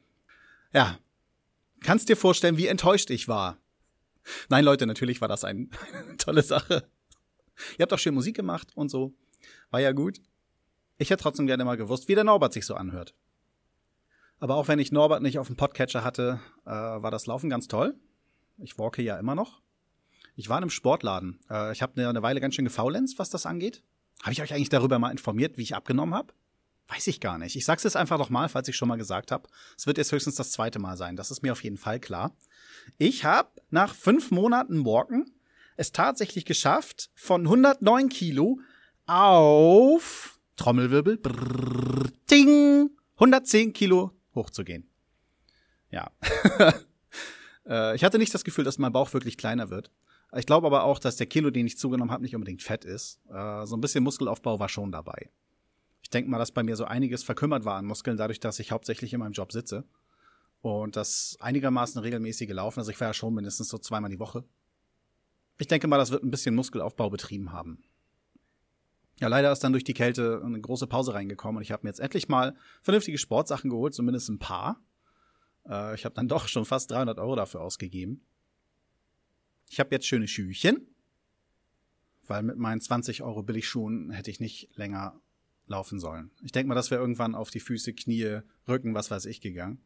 Ja. 0.74 0.98
Kannst 1.83 2.10
dir 2.10 2.18
vorstellen, 2.18 2.57
wie 2.57 2.68
enttäuscht 2.68 3.10
ich 3.10 3.28
war. 3.28 3.57
Nein, 4.50 4.63
Leute, 4.63 4.86
natürlich 4.86 5.22
war 5.22 5.27
das 5.27 5.44
ein, 5.44 5.70
eine 5.91 6.17
tolle 6.17 6.44
Sache. 6.44 6.88
Ihr 7.77 7.84
habt 7.84 7.94
auch 7.94 8.00
schön 8.00 8.13
Musik 8.13 8.36
gemacht 8.36 8.70
und 8.75 8.89
so. 8.89 9.13
War 9.72 9.82
ja 9.82 9.91
gut. 9.91 10.22
Ich 10.98 11.10
hätte 11.10 11.24
trotzdem 11.24 11.48
gerne 11.48 11.65
mal 11.65 11.77
gewusst, 11.77 12.08
wie 12.08 12.15
der 12.15 12.24
Norbert 12.24 12.53
sich 12.53 12.65
so 12.65 12.75
anhört. 12.75 13.15
Aber 14.39 14.56
auch 14.56 14.67
wenn 14.67 14.79
ich 14.79 14.91
Norbert 14.91 15.22
nicht 15.22 15.39
auf 15.39 15.48
dem 15.48 15.56
Podcatcher 15.56 16.03
hatte, 16.03 16.39
äh, 16.65 16.70
war 16.70 17.12
das 17.12 17.25
Laufen 17.25 17.50
ganz 17.50 17.67
toll. 17.67 17.96
Ich 18.58 18.77
walke 18.77 19.01
ja 19.01 19.17
immer 19.17 19.36
noch. 19.36 19.62
Ich 20.36 20.50
war 20.50 20.58
in 20.58 20.63
einem 20.63 20.70
Sportladen. 20.70 21.39
Äh, 21.50 21.72
ich 21.72 21.82
habe 21.82 21.94
eine, 21.96 22.10
eine 22.10 22.22
Weile 22.22 22.41
ganz 22.41 22.56
schön 22.56 22.65
gefaulenzt, 22.65 23.20
was 23.20 23.29
das 23.29 23.46
angeht. 23.46 23.84
Habe 24.22 24.34
ich 24.34 24.41
euch 24.41 24.53
eigentlich 24.53 24.70
darüber 24.70 25.00
mal 25.00 25.12
informiert, 25.12 25.58
wie 25.58 25.63
ich 25.63 25.75
abgenommen 25.75 26.13
habe? 26.13 26.34
Weiß 26.93 27.07
ich 27.07 27.21
gar 27.21 27.38
nicht. 27.38 27.55
Ich 27.55 27.63
sag's 27.63 27.83
jetzt 27.83 27.95
einfach 27.95 28.17
noch 28.17 28.29
mal, 28.29 28.50
falls 28.50 28.67
ich 28.67 28.75
schon 28.75 28.89
mal 28.89 28.98
gesagt 28.98 29.31
habe. 29.31 29.48
Es 29.77 29.88
wird 29.88 29.98
jetzt 29.98 30.12
höchstens 30.12 30.36
das 30.36 30.51
zweite 30.51 30.77
Mal 30.77 30.98
sein. 30.98 31.15
Das 31.15 31.31
ist 31.31 31.41
mir 31.41 31.53
auf 31.53 31.63
jeden 31.63 31.77
Fall 31.77 32.01
klar. 32.01 32.36
Ich 32.98 33.24
habe 33.24 33.50
nach 33.69 33.95
fünf 33.95 34.29
Monaten 34.29 34.86
Walken 34.86 35.31
es 35.77 35.93
tatsächlich 35.93 36.43
geschafft, 36.43 37.10
von 37.15 37.43
109 37.43 38.10
Kilo 38.10 38.60
auf 39.07 40.38
Trommelwirbel, 40.57 41.17
brrr, 41.17 42.10
ding, 42.29 42.89
110 43.15 43.71
Kilo 43.74 44.12
hochzugehen. 44.36 44.89
Ja. 45.89 46.12
Äh, 47.63 47.95
ich 47.95 48.03
hatte 48.03 48.17
nicht 48.17 48.33
das 48.33 48.43
Gefühl, 48.43 48.63
dass 48.63 48.79
mein 48.79 48.91
Bauch 48.91 49.13
wirklich 49.13 49.38
kleiner 49.38 49.69
wird. 49.69 49.91
Ich 50.36 50.48
glaube 50.48 50.65
aber 50.65 50.83
auch, 50.83 50.98
dass 50.98 51.17
der 51.17 51.27
Kilo, 51.27 51.51
den 51.51 51.67
ich 51.67 51.77
zugenommen 51.77 52.10
habe, 52.10 52.24
nicht 52.24 52.33
unbedingt 52.33 52.63
Fett 52.63 52.86
ist. 52.86 53.21
Äh, 53.29 53.67
so 53.67 53.77
ein 53.77 53.81
bisschen 53.81 54.03
Muskelaufbau 54.03 54.57
war 54.57 54.67
schon 54.67 54.91
dabei. 54.91 55.29
Ich 56.12 56.13
denke 56.13 56.30
mal, 56.30 56.39
dass 56.39 56.51
bei 56.51 56.62
mir 56.62 56.75
so 56.75 56.84
einiges 56.84 57.24
verkümmert 57.24 57.63
war 57.63 57.77
an 57.77 57.86
Muskeln, 57.86 58.18
dadurch, 58.18 58.41
dass 58.41 58.60
ich 58.60 58.74
hauptsächlich 58.74 59.13
in 59.13 59.22
meinem 59.22 59.32
Job 59.32 59.53
sitze. 59.53 59.86
Und 60.60 60.98
das 60.98 61.38
einigermaßen 61.39 62.01
regelmäßig 62.01 62.50
gelaufen. 62.50 62.80
Also 62.80 62.91
ich 62.91 63.00
war 63.00 63.08
ja 63.08 63.13
schon 63.13 63.34
mindestens 63.34 63.70
so 63.70 63.77
zweimal 63.77 64.10
die 64.10 64.20
Woche. 64.20 64.44
Ich 65.58 65.68
denke 65.68 65.88
mal, 65.88 65.98
das 65.98 66.12
wird 66.12 66.25
ein 66.25 66.30
bisschen 66.30 66.53
Muskelaufbau 66.53 67.10
betrieben 67.10 67.53
haben. 67.53 67.82
Ja, 69.22 69.30
leider 69.30 69.53
ist 69.53 69.63
dann 69.63 69.72
durch 69.72 69.86
die 69.86 69.94
Kälte 69.94 70.41
eine 70.44 70.60
große 70.60 70.86
Pause 70.86 71.13
reingekommen 71.13 71.56
und 71.56 71.63
ich 71.63 71.72
habe 71.72 71.84
mir 71.84 71.89
jetzt 71.91 72.01
endlich 72.01 72.27
mal 72.27 72.58
vernünftige 72.82 73.18
Sportsachen 73.18 73.70
geholt, 73.70 73.94
zumindest 73.94 74.27
ein 74.27 74.39
paar. 74.39 74.84
Äh, 75.65 75.96
ich 75.96 76.03
habe 76.03 76.13
dann 76.13 76.27
doch 76.27 76.50
schon 76.50 76.65
fast 76.65 76.91
300 76.91 77.20
Euro 77.20 77.38
dafür 77.38 77.62
ausgegeben. 77.62 78.25
Ich 79.70 79.80
habe 79.80 79.96
jetzt 79.96 80.08
schöne 80.08 80.27
Schüchen, 80.27 80.94
weil 82.27 82.44
mit 82.44 82.58
meinen 82.58 82.82
20 82.82 83.24
Euro 83.24 83.44
Billigschuhen 83.44 84.12
hätte 84.12 84.30
ich 84.30 84.41
nicht 84.41 84.75
länger 84.75 85.22
laufen 85.68 86.00
sollen. 86.00 86.32
Ich 86.41 86.51
denke 86.51 86.68
mal, 86.68 86.75
das 86.75 86.91
wäre 86.91 87.01
irgendwann 87.01 87.36
auf 87.36 87.50
die 87.50 87.60
Füße, 87.60 87.94
Knie, 87.94 88.39
Rücken, 88.68 88.94
was 88.94 89.12
weiß 89.12 89.25
ich 89.25 89.41
gegangen. 89.41 89.82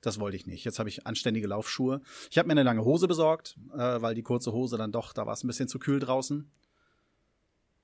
Das 0.00 0.20
wollte 0.20 0.36
ich 0.36 0.46
nicht. 0.46 0.64
Jetzt 0.64 0.78
habe 0.78 0.88
ich 0.88 1.06
anständige 1.06 1.48
Laufschuhe. 1.48 2.00
Ich 2.30 2.38
habe 2.38 2.46
mir 2.46 2.52
eine 2.52 2.62
lange 2.62 2.84
Hose 2.84 3.08
besorgt, 3.08 3.58
äh, 3.72 4.00
weil 4.00 4.14
die 4.14 4.22
kurze 4.22 4.52
Hose 4.52 4.76
dann 4.76 4.92
doch, 4.92 5.12
da 5.12 5.26
war 5.26 5.32
es 5.32 5.42
ein 5.42 5.48
bisschen 5.48 5.68
zu 5.68 5.78
kühl 5.78 5.98
draußen. 5.98 6.50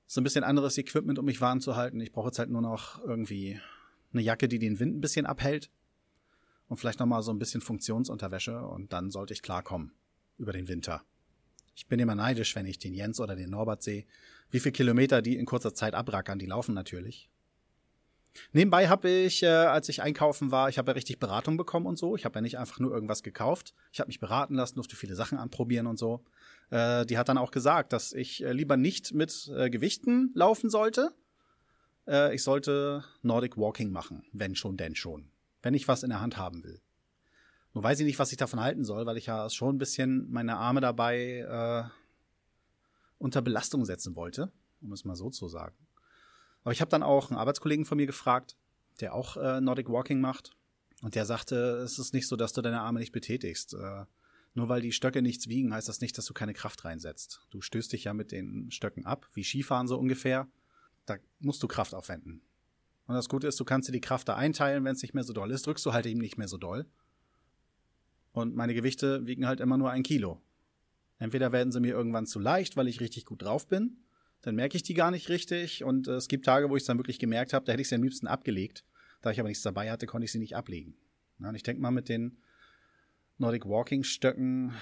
So 0.07 0.21
ein 0.21 0.23
bisschen 0.23 0.43
anderes 0.43 0.77
Equipment, 0.77 1.19
um 1.19 1.25
mich 1.25 1.41
warm 1.41 1.59
zu 1.59 1.75
halten. 1.75 1.99
Ich 1.99 2.11
brauche 2.11 2.27
jetzt 2.27 2.39
halt 2.39 2.49
nur 2.49 2.61
noch 2.61 3.03
irgendwie 3.03 3.59
eine 4.13 4.21
Jacke, 4.21 4.47
die 4.47 4.59
den 4.59 4.79
Wind 4.79 4.95
ein 4.95 5.01
bisschen 5.01 5.25
abhält. 5.25 5.69
Und 6.67 6.77
vielleicht 6.77 6.99
nochmal 6.99 7.21
so 7.21 7.31
ein 7.31 7.39
bisschen 7.39 7.61
Funktionsunterwäsche 7.61 8.59
und 8.59 8.93
dann 8.93 9.11
sollte 9.11 9.33
ich 9.33 9.41
klarkommen 9.41 9.91
über 10.37 10.51
den 10.51 10.67
Winter. 10.67 11.03
Ich 11.75 11.87
bin 11.87 11.99
immer 11.99 12.15
neidisch, 12.15 12.55
wenn 12.55 12.65
ich 12.65 12.79
den 12.79 12.93
Jens 12.93 13.19
oder 13.19 13.35
den 13.35 13.49
Norbert 13.49 13.83
sehe. 13.83 14.05
Wie 14.49 14.59
viele 14.59 14.73
Kilometer 14.73 15.21
die 15.21 15.35
in 15.35 15.45
kurzer 15.45 15.73
Zeit 15.73 15.93
abrackern, 15.93 16.39
die 16.39 16.45
laufen 16.45 16.73
natürlich. 16.73 17.29
Nebenbei 18.51 18.87
habe 18.87 19.09
ich, 19.09 19.43
äh, 19.43 19.47
als 19.47 19.89
ich 19.89 20.01
einkaufen 20.01 20.51
war, 20.51 20.69
ich 20.69 20.77
habe 20.77 20.91
ja 20.91 20.95
richtig 20.95 21.19
Beratung 21.19 21.57
bekommen 21.57 21.85
und 21.85 21.97
so. 21.97 22.15
Ich 22.15 22.25
habe 22.25 22.35
ja 22.35 22.41
nicht 22.41 22.57
einfach 22.57 22.79
nur 22.79 22.91
irgendwas 22.91 23.23
gekauft. 23.23 23.73
Ich 23.91 23.99
habe 23.99 24.07
mich 24.07 24.19
beraten 24.19 24.55
lassen, 24.55 24.75
durfte 24.75 24.95
viele 24.95 25.15
Sachen 25.15 25.37
anprobieren 25.37 25.87
und 25.87 25.97
so. 25.97 26.23
Äh, 26.69 27.05
die 27.05 27.17
hat 27.17 27.29
dann 27.29 27.37
auch 27.37 27.51
gesagt, 27.51 27.93
dass 27.93 28.13
ich 28.13 28.43
äh, 28.43 28.51
lieber 28.51 28.77
nicht 28.77 29.13
mit 29.13 29.51
äh, 29.55 29.69
Gewichten 29.69 30.31
laufen 30.33 30.69
sollte. 30.69 31.11
Äh, 32.07 32.35
ich 32.35 32.43
sollte 32.43 33.03
Nordic 33.21 33.57
Walking 33.57 33.91
machen, 33.91 34.23
wenn 34.33 34.55
schon, 34.55 34.77
denn 34.77 34.95
schon. 34.95 35.29
Wenn 35.61 35.73
ich 35.73 35.87
was 35.87 36.03
in 36.03 36.09
der 36.09 36.21
Hand 36.21 36.37
haben 36.37 36.63
will. 36.63 36.81
Nur 37.75 37.83
weiß 37.83 37.99
ich 37.99 38.05
nicht, 38.05 38.19
was 38.19 38.31
ich 38.31 38.37
davon 38.37 38.61
halten 38.61 38.85
soll, 38.85 39.05
weil 39.05 39.17
ich 39.17 39.25
ja 39.25 39.49
schon 39.49 39.75
ein 39.75 39.77
bisschen 39.77 40.31
meine 40.31 40.55
Arme 40.55 40.79
dabei 40.79 41.39
äh, 41.39 41.83
unter 43.17 43.41
Belastung 43.41 43.83
setzen 43.83 44.15
wollte, 44.15 44.49
um 44.81 44.93
es 44.93 45.03
mal 45.03 45.17
so 45.17 45.29
zu 45.29 45.49
sagen. 45.49 45.75
Aber 46.63 46.71
ich 46.71 46.79
habe 46.79 46.89
dann 46.89 47.03
auch 47.03 47.29
einen 47.29 47.37
Arbeitskollegen 47.37 47.83
von 47.83 47.97
mir 47.97 48.05
gefragt, 48.05 48.55
der 49.01 49.13
auch 49.13 49.35
äh, 49.35 49.59
Nordic 49.59 49.89
Walking 49.89 50.21
macht. 50.21 50.51
Und 51.01 51.15
der 51.15 51.25
sagte, 51.25 51.55
es 51.83 51.99
ist 51.99 52.13
nicht 52.13 52.29
so, 52.29 52.37
dass 52.37 52.53
du 52.53 52.61
deine 52.61 52.79
Arme 52.79 53.01
nicht 53.01 53.11
betätigst. 53.11 53.73
Äh, 53.73 54.05
nur 54.53 54.69
weil 54.69 54.79
die 54.79 54.93
Stöcke 54.93 55.21
nichts 55.21 55.49
wiegen, 55.49 55.73
heißt 55.73 55.89
das 55.89 55.99
nicht, 55.99 56.17
dass 56.17 56.25
du 56.25 56.33
keine 56.33 56.53
Kraft 56.53 56.85
reinsetzt. 56.85 57.41
Du 57.49 57.59
stößt 57.59 57.91
dich 57.91 58.05
ja 58.05 58.13
mit 58.13 58.31
den 58.31 58.71
Stöcken 58.71 59.05
ab, 59.05 59.27
wie 59.33 59.43
Skifahren 59.43 59.89
so 59.89 59.99
ungefähr. 59.99 60.47
Da 61.05 61.17
musst 61.39 61.61
du 61.61 61.67
Kraft 61.67 61.93
aufwenden. 61.93 62.41
Und 63.05 63.15
das 63.15 63.27
Gute 63.27 63.47
ist, 63.47 63.59
du 63.59 63.65
kannst 63.65 63.89
dir 63.89 63.93
die 63.93 64.01
Kraft 64.01 64.29
da 64.29 64.37
einteilen, 64.37 64.85
wenn 64.85 64.95
es 64.95 65.01
nicht 65.01 65.13
mehr 65.13 65.25
so 65.25 65.33
doll 65.33 65.51
ist. 65.51 65.67
Drückst 65.67 65.85
du 65.85 65.91
halt 65.91 66.05
eben 66.05 66.21
nicht 66.21 66.37
mehr 66.37 66.47
so 66.47 66.57
doll. 66.57 66.85
Und 68.35 68.53
meine 68.53 68.73
Gewichte 68.73 69.25
wiegen 69.25 69.47
halt 69.47 69.61
immer 69.61 69.77
nur 69.77 69.91
ein 69.91 70.03
Kilo. 70.03 70.41
Entweder 71.19 71.53
werden 71.53 71.71
sie 71.71 71.79
mir 71.79 71.93
irgendwann 71.93 72.25
zu 72.25 72.37
leicht, 72.37 72.75
weil 72.75 72.89
ich 72.89 72.99
richtig 72.99 73.23
gut 73.23 73.41
drauf 73.41 73.65
bin, 73.65 73.95
dann 74.41 74.55
merke 74.55 74.75
ich 74.75 74.83
die 74.83 74.93
gar 74.93 75.09
nicht 75.09 75.29
richtig. 75.29 75.85
Und 75.85 76.09
äh, 76.09 76.15
es 76.15 76.27
gibt 76.27 76.43
Tage, 76.43 76.69
wo 76.69 76.75
ich 76.75 76.83
es 76.83 76.87
dann 76.87 76.97
wirklich 76.97 77.17
gemerkt 77.17 77.53
habe, 77.53 77.63
da 77.63 77.71
hätte 77.71 77.81
ich 77.81 77.87
sie 77.87 77.95
am 77.95 78.03
liebsten 78.03 78.27
abgelegt. 78.27 78.83
Da 79.21 79.31
ich 79.31 79.39
aber 79.39 79.47
nichts 79.47 79.63
dabei 79.63 79.89
hatte, 79.89 80.05
konnte 80.05 80.25
ich 80.25 80.33
sie 80.33 80.39
nicht 80.39 80.53
ablegen. 80.53 80.97
Ja, 81.39 81.47
und 81.47 81.55
ich 81.55 81.63
denke 81.63 81.81
mal, 81.81 81.91
mit 81.91 82.09
den 82.09 82.37
Nordic 83.37 83.65
Walking 83.65 84.03
Stöcken 84.03 84.73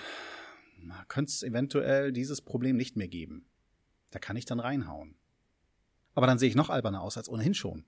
könnte 1.08 1.30
es 1.30 1.44
eventuell 1.44 2.12
dieses 2.12 2.42
Problem 2.42 2.76
nicht 2.76 2.96
mehr 2.96 3.08
geben. 3.08 3.46
Da 4.10 4.18
kann 4.18 4.36
ich 4.36 4.46
dann 4.46 4.60
reinhauen. 4.60 5.14
Aber 6.16 6.26
dann 6.26 6.40
sehe 6.40 6.50
ich 6.50 6.56
noch 6.56 6.72
alberner 6.72 7.02
aus 7.02 7.18
als 7.18 7.30
ohnehin 7.30 7.54
schon. 7.54 7.86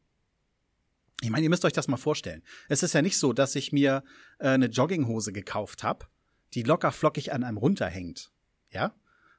Ich 1.22 1.30
meine, 1.30 1.44
ihr 1.44 1.50
müsst 1.50 1.66
euch 1.66 1.74
das 1.74 1.88
mal 1.88 1.98
vorstellen. 1.98 2.44
Es 2.70 2.84
ist 2.84 2.94
ja 2.94 3.02
nicht 3.02 3.18
so, 3.18 3.34
dass 3.34 3.56
ich 3.56 3.72
mir 3.72 4.04
äh, 4.40 4.50
eine 4.50 4.68
Jogginghose 4.68 5.32
gekauft 5.32 5.84
habe, 5.84 6.08
die 6.54 6.64
locker 6.64 6.92
flockig 6.92 7.34
an 7.34 7.44
einem 7.44 7.58
runterhängt. 7.58 8.32
Ja? 8.70 8.94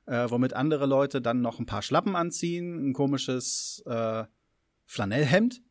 äh, 0.07 0.31
womit 0.31 0.55
andere 0.55 0.87
Leute 0.87 1.21
dann 1.21 1.43
noch 1.43 1.59
ein 1.59 1.67
paar 1.67 1.83
Schlappen 1.83 2.17
anziehen, 2.17 2.89
ein 2.89 2.93
komisches 2.93 3.83
äh, 3.87 4.25
Flanellhemd 4.87 5.63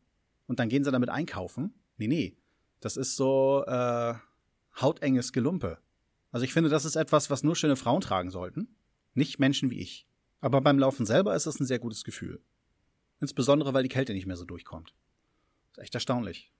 und 0.46 0.60
dann 0.60 0.68
gehen 0.68 0.84
sie 0.84 0.92
damit 0.92 1.08
einkaufen. 1.08 1.74
Nee, 1.96 2.06
nee. 2.06 2.36
Das 2.80 2.96
ist 2.96 3.16
so 3.16 3.64
äh, 3.66 4.14
hautenges 4.80 5.32
Gelumpe. 5.32 5.78
Also 6.30 6.44
ich 6.44 6.52
finde, 6.52 6.68
das 6.68 6.84
ist 6.84 6.96
etwas, 6.96 7.30
was 7.30 7.42
nur 7.42 7.56
schöne 7.56 7.76
Frauen 7.76 8.02
tragen 8.02 8.30
sollten, 8.30 8.76
nicht 9.14 9.38
Menschen 9.38 9.70
wie 9.70 9.80
ich. 9.80 10.06
Aber 10.40 10.60
beim 10.60 10.78
Laufen 10.78 11.06
selber 11.06 11.34
ist 11.34 11.46
es 11.46 11.58
ein 11.58 11.66
sehr 11.66 11.78
gutes 11.78 12.04
Gefühl. 12.04 12.42
Insbesondere, 13.20 13.72
weil 13.72 13.82
die 13.82 13.88
Kälte 13.88 14.12
nicht 14.12 14.26
mehr 14.26 14.36
so 14.36 14.44
durchkommt. 14.44 14.94
Echt 15.78 15.94
erstaunlich. 15.94 16.52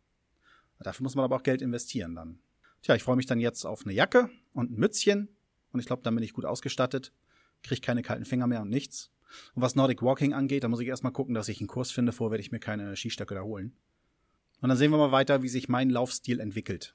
Dafür 0.78 1.04
muss 1.04 1.14
man 1.14 1.24
aber 1.24 1.36
auch 1.36 1.42
Geld 1.42 1.62
investieren 1.62 2.14
dann. 2.14 2.38
Tja, 2.82 2.94
ich 2.94 3.02
freue 3.02 3.16
mich 3.16 3.26
dann 3.26 3.40
jetzt 3.40 3.64
auf 3.64 3.84
eine 3.84 3.94
Jacke 3.94 4.30
und 4.52 4.70
ein 4.70 4.76
Mützchen 4.76 5.28
und 5.72 5.80
ich 5.80 5.86
glaube, 5.86 6.02
dann 6.02 6.14
bin 6.14 6.22
ich 6.22 6.34
gut 6.34 6.44
ausgestattet 6.44 7.12
kriege 7.66 7.80
keine 7.80 8.02
kalten 8.02 8.24
Finger 8.24 8.46
mehr 8.46 8.62
und 8.62 8.70
nichts. 8.70 9.10
Und 9.54 9.62
was 9.62 9.74
Nordic 9.74 10.02
Walking 10.02 10.32
angeht, 10.32 10.64
da 10.64 10.68
muss 10.68 10.80
ich 10.80 10.88
erstmal 10.88 11.12
gucken, 11.12 11.34
dass 11.34 11.48
ich 11.48 11.60
einen 11.60 11.66
Kurs 11.66 11.90
finde, 11.90 12.12
vorher 12.12 12.32
werde 12.32 12.42
ich 12.42 12.52
mir 12.52 12.60
keine 12.60 12.96
Skistöcke 12.96 13.34
da 13.34 13.42
holen. 13.42 13.76
Und 14.60 14.68
dann 14.68 14.78
sehen 14.78 14.90
wir 14.90 14.98
mal 14.98 15.12
weiter, 15.12 15.42
wie 15.42 15.48
sich 15.48 15.68
mein 15.68 15.90
Laufstil 15.90 16.40
entwickelt. 16.40 16.94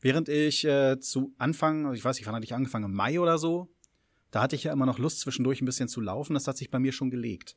Während 0.00 0.28
ich 0.28 0.64
äh, 0.64 0.98
zu 1.00 1.34
Anfang, 1.38 1.86
also 1.86 1.96
ich 1.96 2.04
weiß 2.04 2.16
nicht, 2.16 2.26
wann 2.26 2.34
hatte 2.34 2.44
ich 2.44 2.54
angefangen, 2.54 2.86
im 2.86 2.94
Mai 2.94 3.20
oder 3.20 3.38
so, 3.38 3.68
da 4.30 4.42
hatte 4.42 4.54
ich 4.54 4.64
ja 4.64 4.72
immer 4.72 4.86
noch 4.86 4.98
Lust, 4.98 5.20
zwischendurch 5.20 5.60
ein 5.60 5.66
bisschen 5.66 5.88
zu 5.88 6.00
laufen. 6.00 6.34
Das 6.34 6.46
hat 6.46 6.56
sich 6.56 6.70
bei 6.70 6.78
mir 6.78 6.92
schon 6.92 7.10
gelegt. 7.10 7.56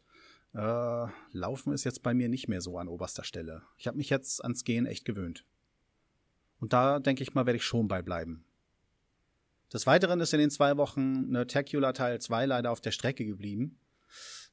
Äh, 0.54 1.08
laufen 1.32 1.74
ist 1.74 1.84
jetzt 1.84 2.04
bei 2.04 2.14
mir 2.14 2.30
nicht 2.30 2.48
mehr 2.48 2.62
so 2.62 2.78
an 2.78 2.88
oberster 2.88 3.24
Stelle. 3.24 3.64
Ich 3.78 3.88
habe 3.88 3.98
mich 3.98 4.10
jetzt 4.10 4.44
ans 4.44 4.64
Gehen 4.64 4.86
echt 4.86 5.06
gewöhnt. 5.06 5.46
Und 6.60 6.74
da 6.74 7.00
denke 7.00 7.24
ich 7.24 7.34
mal, 7.34 7.46
werde 7.46 7.58
ich 7.58 7.66
schon 7.66 7.88
beibleiben. 7.88 8.46
Des 9.74 9.88
Weiteren 9.88 10.20
ist 10.20 10.34
in 10.34 10.40
den 10.40 10.52
zwei 10.52 10.78
Wochen 10.78 11.26
eine 11.28 11.48
Tacula 11.48 11.94
Teil 11.94 12.22
2 12.22 12.46
leider 12.46 12.72
auf 12.72 12.82
der 12.82 12.92
Strecke 12.92 13.26
geblieben. 13.26 13.80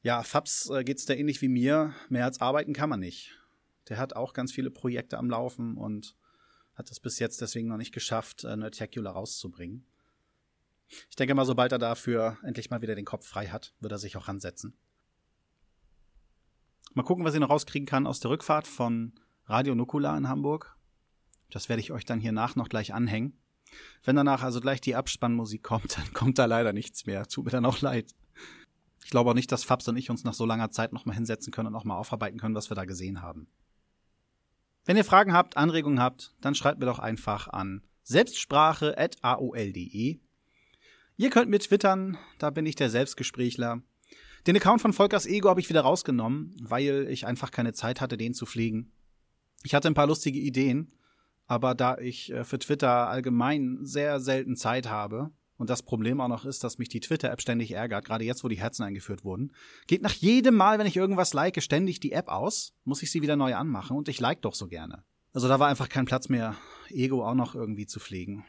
Ja, 0.03 0.23
Fabs 0.23 0.71
äh, 0.71 0.83
geht's 0.83 1.05
da 1.05 1.13
ähnlich 1.13 1.43
wie 1.43 1.49
mir. 1.49 1.95
Mehr 2.09 2.25
als 2.25 2.41
arbeiten 2.41 2.73
kann 2.73 2.89
man 2.89 3.01
nicht. 3.01 3.39
Der 3.91 3.99
hat 3.99 4.17
auch 4.17 4.33
ganz 4.33 4.51
viele 4.51 4.71
Projekte 4.71 5.19
am 5.19 5.29
Laufen 5.29 5.77
und 5.77 6.17
hat 6.75 6.91
es 6.91 7.01
bis 7.01 7.19
jetzt 7.19 7.43
deswegen 7.43 7.69
noch 7.69 7.77
nicht 7.77 7.93
geschafft, 7.93 8.45
äh, 8.45 8.71
Tacula 8.71 9.11
rauszubringen. 9.11 9.85
Ich 11.11 11.17
denke 11.17 11.35
mal, 11.35 11.45
sobald 11.45 11.73
er 11.73 11.79
dafür 11.79 12.39
endlich 12.43 12.71
mal 12.71 12.81
wieder 12.81 12.95
den 12.95 13.05
Kopf 13.05 13.27
frei 13.27 13.49
hat, 13.49 13.75
wird 13.81 13.93
er 13.93 13.99
sich 13.99 14.17
auch 14.17 14.27
ransetzen. 14.27 14.75
Mal 16.93 17.05
gucken, 17.05 17.25
was 17.25 17.35
ich 17.35 17.41
noch 17.41 17.51
rauskriegen 17.51 17.87
kann 17.87 18.07
aus 18.07 18.21
der 18.21 18.33
Rückfahrt 18.33 18.67
von 18.67 19.13
Radio 19.47 19.75
Nukula 19.75 20.17
in 20.17 20.29
Hamburg. 20.29 20.77
Das 21.51 21.69
werde 21.69 21.81
ich 21.81 21.93
euch 21.93 22.05
dann 22.05 22.21
hier 22.21 22.33
nach 22.33 22.57
noch 22.57 22.69
gleich 22.69 22.93
anhängen. 22.93 23.39
Wenn 24.03 24.17
danach 24.17 24.43
also 24.43 24.61
gleich 24.61 24.81
die 24.81 24.97
Abspannmusik 24.97 25.63
kommt, 25.63 25.97
dann 25.99 26.13
kommt 26.13 26.39
da 26.39 26.47
leider 26.47 26.73
nichts 26.73 27.07
mehr. 27.07 27.27
Tut 27.27 27.45
mir 27.45 27.53
dann 27.53 27.65
auch 27.65 27.81
leid. 27.81 28.13
Ich 29.05 29.11
glaube 29.11 29.31
auch 29.31 29.35
nicht, 29.35 29.53
dass 29.53 29.65
Fabs 29.65 29.89
und 29.89 29.97
ich 29.97 30.11
uns 30.11 30.25
nach 30.25 30.35
so 30.35 30.45
langer 30.45 30.71
Zeit 30.71 30.93
nochmal 30.93 31.15
hinsetzen 31.15 31.53
können 31.53 31.69
und 31.69 31.73
nochmal 31.73 31.97
aufarbeiten 31.97 32.39
können, 32.39 32.55
was 32.55 32.71
wir 32.71 32.75
da 32.75 32.85
gesehen 32.85 33.23
haben. 33.23 33.49
Wenn 34.85 34.97
ihr 34.97 35.05
Fragen 35.05 35.33
habt, 35.33 35.57
Anregungen 35.57 36.01
habt, 36.01 36.35
dann 36.41 36.57
schreibt 36.57 36.81
mir 36.81 36.87
doch 36.87 36.99
einfach 36.99 37.47
an 37.49 37.83
selbstsprache.aol.de. 38.03 40.19
Ihr 41.17 41.31
könnt 41.31 41.51
mir 41.51 41.61
twittern, 41.61 42.19
da 42.39 42.51
bin 42.51 42.67
ich 42.67 42.75
der 42.75 42.91
Selbstgesprächler. 42.91 43.83
Den 44.47 44.57
Account 44.57 44.81
von 44.81 44.93
Volkers 44.93 45.27
Ego 45.27 45.49
habe 45.49 45.61
ich 45.61 45.69
wieder 45.69 45.83
rausgenommen, 45.83 46.55
weil 46.63 47.09
ich 47.11 47.27
einfach 47.27 47.51
keine 47.51 47.73
Zeit 47.73 48.01
hatte, 48.01 48.17
den 48.17 48.35
zu 48.35 48.47
pflegen. 48.47 48.93
Ich 49.63 49.75
hatte 49.75 49.89
ein 49.89 49.95
paar 49.95 50.07
lustige 50.07 50.39
Ideen, 50.39 50.93
aber 51.47 51.75
da 51.75 51.99
ich 51.99 52.33
äh, 52.33 52.45
für 52.45 52.59
Twitter 52.59 53.09
allgemein 53.09 53.81
sehr 53.83 54.21
selten 54.21 54.57
Zeit 54.57 54.89
habe 54.89 55.31
und 55.59 55.69
das 55.69 55.83
Problem 55.83 56.21
auch 56.21 56.29
noch 56.29 56.47
ist, 56.47 56.65
dass 56.65 56.79
mich 56.79 56.89
die 56.89 57.01
Twitter-App 57.01 57.43
ständig 57.43 57.73
ärgert, 57.73 58.07
gerade 58.07 58.25
jetzt, 58.25 58.43
wo 58.43 58.49
die 58.49 58.59
Herzen 58.59 58.83
eingeführt 58.83 59.25
wurden, 59.25 59.53
geht 59.87 60.01
nach 60.01 60.15
jedem 60.15 60.55
Mal, 60.55 60.79
wenn 60.79 60.87
ich 60.87 60.97
irgendwas 60.97 61.35
like, 61.35 61.63
ständig 61.63 62.01
die 62.01 62.13
App 62.13 62.29
aus, 62.29 62.73
muss 62.85 63.03
ich 63.03 63.11
sie 63.11 63.21
wieder 63.21 63.37
neu 63.37 63.55
anmachen 63.55 63.97
und 63.97 64.09
ich 64.09 64.21
like 64.21 64.41
doch 64.41 64.55
so 64.55 64.69
gerne. 64.69 65.05
Also 65.33 65.49
da 65.49 65.61
war 65.61 65.69
einfach 65.69 65.91
kein 65.91 66.07
Platz 66.07 66.31
mehr, 66.31 66.57
Ego 66.89 67.27
auch 67.27 67.35
noch 67.35 67.55
irgendwie 67.55 67.87
zu 67.87 68.01
pflegen. 68.01 68.45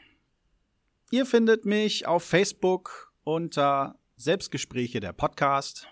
Ihr 1.10 1.26
findet 1.26 1.66
mich 1.66 2.06
auf 2.06 2.24
Facebook 2.24 3.12
unter 3.24 3.98
Selbstgespräche 4.16 5.00
der 5.00 5.12
Podcast. 5.12 5.88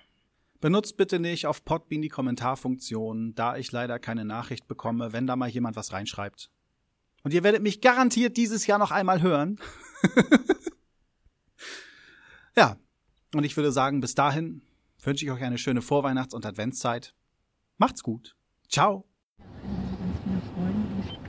Benutzt 0.60 0.96
bitte 0.96 1.18
nicht 1.18 1.46
auf 1.46 1.64
Podbean 1.64 2.02
die 2.02 2.08
Kommentarfunktion, 2.08 3.34
da 3.34 3.56
ich 3.56 3.72
leider 3.72 3.98
keine 3.98 4.24
Nachricht 4.24 4.68
bekomme, 4.68 5.12
wenn 5.12 5.26
da 5.26 5.36
mal 5.36 5.48
jemand 5.48 5.76
was 5.76 5.92
reinschreibt. 5.92 6.50
Und 7.22 7.34
ihr 7.34 7.42
werdet 7.44 7.62
mich 7.62 7.80
garantiert 7.80 8.36
dieses 8.36 8.66
Jahr 8.66 8.78
noch 8.78 8.90
einmal 8.90 9.22
hören. 9.22 9.58
ja, 12.56 12.76
und 13.34 13.44
ich 13.44 13.56
würde 13.56 13.72
sagen, 13.72 14.00
bis 14.00 14.14
dahin 14.14 14.62
wünsche 15.02 15.24
ich 15.24 15.30
euch 15.30 15.42
eine 15.42 15.58
schöne 15.58 15.80
Vorweihnachts- 15.80 16.34
und 16.34 16.44
Adventszeit. 16.44 17.14
Macht's 17.78 18.02
gut. 18.02 18.36
Ciao. 18.68 19.06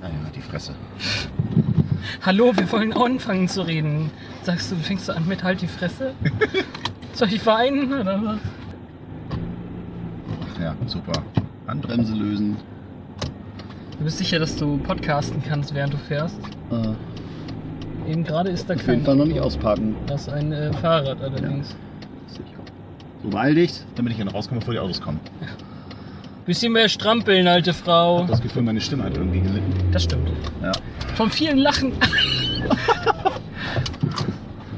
Naja, 0.02 0.32
die 0.36 0.42
Fresse. 0.42 0.76
Hallo, 2.26 2.52
wir 2.56 2.72
wollen 2.72 2.94
anfangen 2.94 3.48
zu 3.48 3.62
reden. 3.62 4.12
Sagst 4.44 4.72
du, 4.72 4.76
fängst 4.76 5.08
du 5.08 5.16
an 5.16 5.28
mit 5.28 5.44
halt 5.44 5.62
die 5.62 5.68
Fresse? 5.68 6.14
Soll 7.14 7.28
ich 7.34 7.46
weinen 7.46 7.92
oder 7.94 8.22
was? 8.24 8.38
Ja, 10.62 10.76
super. 10.86 11.24
Handbremse 11.68 12.14
lösen. 12.14 12.58
Du 13.98 14.06
bist 14.06 14.18
sicher, 14.18 14.40
dass 14.40 14.56
du 14.56 14.78
podcasten 14.78 15.44
kannst, 15.48 15.74
während 15.74 15.94
du 15.94 15.98
fährst? 15.98 16.40
Äh, 16.72 18.10
Eben 18.12 18.24
gerade 18.24 18.50
ist 18.50 18.68
da 18.70 18.74
auf 18.74 18.84
kein. 18.84 18.96
jeden 18.96 19.06
Fall 19.06 19.16
noch 19.16 19.26
nicht 19.26 19.40
ausparken. 19.40 19.96
Das 20.08 20.22
ist 20.24 20.30
ein 20.30 20.52
äh, 20.52 20.74
Fahrrad 20.74 21.22
allerdings. 21.22 21.76
Sicher. 22.28 22.44
So 23.22 23.30
beeil 23.30 23.54
dich, 23.56 23.82
damit 23.96 24.14
ich 24.14 24.20
dann 24.20 24.28
rauskomme, 24.28 24.60
bevor 24.60 24.74
die 24.74 24.80
Autos 24.80 25.00
kommen. 25.02 25.20
Bisschen 26.46 26.74
mehr 26.74 26.90
strampeln, 26.90 27.48
alte 27.48 27.74
Frau. 27.74 28.26
Das 28.26 28.42
Gefühl, 28.42 28.64
meine 28.64 28.82
Stimme 28.82 29.04
hat 29.04 29.16
irgendwie 29.16 29.42
gelitten. 29.42 29.74
Das 29.92 30.04
stimmt. 30.04 30.32
Ja. 30.62 30.72
Vom 31.16 31.30
vielen 31.30 31.60
Lachen. 31.60 31.94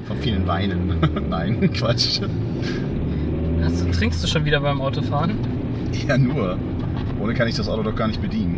Von 0.07 0.17
vielen 0.19 0.45
Weinen. 0.45 0.97
Nein, 1.29 1.71
Quatsch. 1.73 2.19
Du, 2.21 3.91
trinkst 3.91 4.21
du 4.23 4.27
schon 4.27 4.43
wieder 4.43 4.59
beim 4.59 4.81
Autofahren? 4.81 5.37
Ja, 6.07 6.17
nur. 6.17 6.57
Ohne 7.21 7.33
kann 7.33 7.47
ich 7.47 7.55
das 7.55 7.69
Auto 7.69 7.83
doch 7.83 7.95
gar 7.95 8.07
nicht 8.07 8.21
bedienen. 8.21 8.57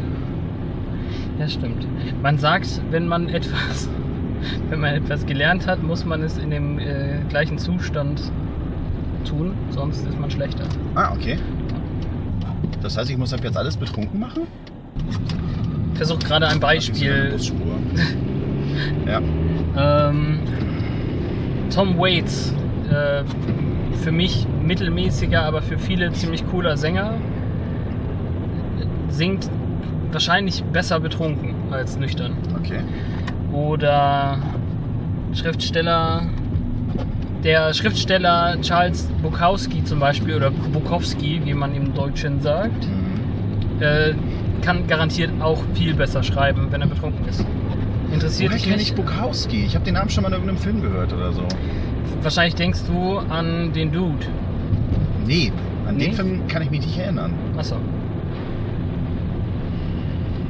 Ja, 1.37 1.47
stimmt. 1.47 1.85
Man 2.23 2.39
sagt, 2.39 2.81
wenn 2.89 3.07
man 3.07 3.29
etwas, 3.29 3.87
wenn 4.69 4.79
man 4.79 4.95
etwas 4.95 5.25
gelernt 5.27 5.67
hat, 5.67 5.83
muss 5.83 6.05
man 6.05 6.23
es 6.23 6.37
in 6.37 6.49
dem 6.49 6.79
äh, 6.79 7.19
gleichen 7.29 7.59
Zustand 7.59 8.31
tun, 9.25 9.53
sonst 9.69 10.07
ist 10.07 10.19
man 10.19 10.31
schlechter. 10.31 10.65
Ah, 10.95 11.13
okay. 11.13 11.37
Das 12.85 12.97
heißt, 12.97 13.09
ich 13.09 13.17
muss 13.17 13.33
ab 13.33 13.39
jetzt 13.43 13.57
alles 13.57 13.77
betrunken 13.77 14.19
machen? 14.19 14.43
Ich 15.93 15.97
versuche 15.97 16.19
gerade 16.19 16.47
ein 16.47 16.59
Beispiel. 16.59 17.31
Busspur. 17.31 17.79
ja. 19.07 19.21
Ähm, 20.07 20.37
Tom 21.73 21.97
Waits, 21.97 22.53
äh, 22.87 23.23
für 24.03 24.11
mich 24.11 24.45
mittelmäßiger, 24.63 25.41
aber 25.41 25.63
für 25.63 25.79
viele 25.79 26.11
ziemlich 26.11 26.45
cooler 26.47 26.77
Sänger, 26.77 27.15
singt 29.09 29.49
wahrscheinlich 30.11 30.63
besser 30.65 30.99
betrunken 30.99 31.55
als 31.71 31.97
nüchtern. 31.97 32.37
Okay. 32.59 32.81
Oder 33.51 34.37
Schriftsteller, 35.33 36.27
der 37.43 37.73
Schriftsteller 37.73 38.57
Charles 38.61 39.03
Bukowski 39.21 39.83
zum 39.83 39.99
Beispiel, 39.99 40.35
oder 40.35 40.51
Bukowski, 40.51 41.41
wie 41.43 41.53
man 41.53 41.75
im 41.75 41.93
Deutschen 41.93 42.41
sagt, 42.41 42.87
Mhm. 42.87 43.81
äh, 43.81 44.13
kann 44.61 44.87
garantiert 44.87 45.29
auch 45.41 45.61
viel 45.73 45.93
besser 45.93 46.23
schreiben, 46.23 46.67
wenn 46.71 46.81
er 46.81 46.87
betrunken 46.87 47.27
ist. 47.27 47.45
Interessiert 48.11 48.49
Woher 48.49 48.57
dich 48.57 48.63
kenne 48.65 48.77
nicht? 48.77 48.89
ich 48.89 48.95
Bukowski? 48.95 49.65
Ich 49.65 49.75
habe 49.75 49.85
den 49.85 49.93
Namen 49.95 50.09
schon 50.09 50.23
mal 50.23 50.29
in 50.29 50.33
irgendeinem 50.35 50.57
Film 50.59 50.81
gehört 50.81 51.13
oder 51.13 51.31
so. 51.33 51.43
Wahrscheinlich 52.21 52.55
denkst 52.55 52.79
du 52.87 53.17
an 53.29 53.73
den 53.73 53.91
Dude. 53.91 54.25
Nee, 55.27 55.51
an 55.87 55.97
Nee? 55.97 56.05
den 56.05 56.13
Film 56.13 56.47
kann 56.47 56.61
ich 56.63 56.71
mich 56.71 56.81
nicht 56.81 56.97
erinnern. 56.97 57.33
Achso. 57.57 57.75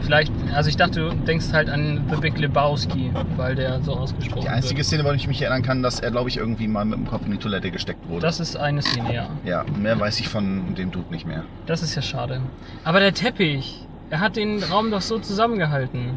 Vielleicht, 0.06 0.32
also 0.54 0.70
ich 0.70 0.78
dachte, 0.78 1.10
du 1.10 1.16
denkst 1.16 1.48
halt 1.52 1.68
an 1.70 2.06
The 2.12 2.18
Big 2.18 2.38
Lebowski, 2.38 3.12
weil 3.38 3.56
der 3.56 3.82
so 3.82 3.94
ausgesprochen 3.94 4.44
Die 4.44 4.50
einzige 4.50 4.78
wird. 4.78 4.86
Szene, 4.88 5.04
wo 5.04 5.12
ich 5.12 5.28
mich 5.28 5.42
erinnern 5.42 5.64
kann, 5.64 5.82
dass 5.82 6.00
er, 6.00 6.12
glaube 6.12 6.30
ich, 6.30 6.38
irgendwie 6.38 6.68
mal 6.68 6.86
mit 6.86 7.00
dem 7.00 7.08
Kopf 7.08 7.26
in 7.26 7.32
die 7.32 7.38
Toilette 7.38 7.72
gesteckt 7.72 8.08
wurde. 8.08 8.22
Das 8.22 8.40
ist 8.40 8.56
eine 8.56 8.84
Szene, 8.84 9.14
ja. 9.14 9.30
ja, 9.44 9.66
mehr 9.80 10.00
weiß 10.00 10.20
ich 10.20 10.30
von 10.30 10.76
dem 10.76 10.92
Dude 10.92 11.12
nicht 11.12 11.26
mehr. 11.26 11.44
Das 11.66 11.82
ist 11.82 11.96
ja 11.96 12.04
schade. 12.04 12.42
Aber 12.84 13.00
der 13.00 13.14
Teppich, 13.16 13.84
er 14.12 14.20
hat 14.20 14.36
den 14.36 14.62
Raum 14.62 14.92
doch 14.92 15.02
so 15.02 15.18
zusammengehalten. 15.18 16.12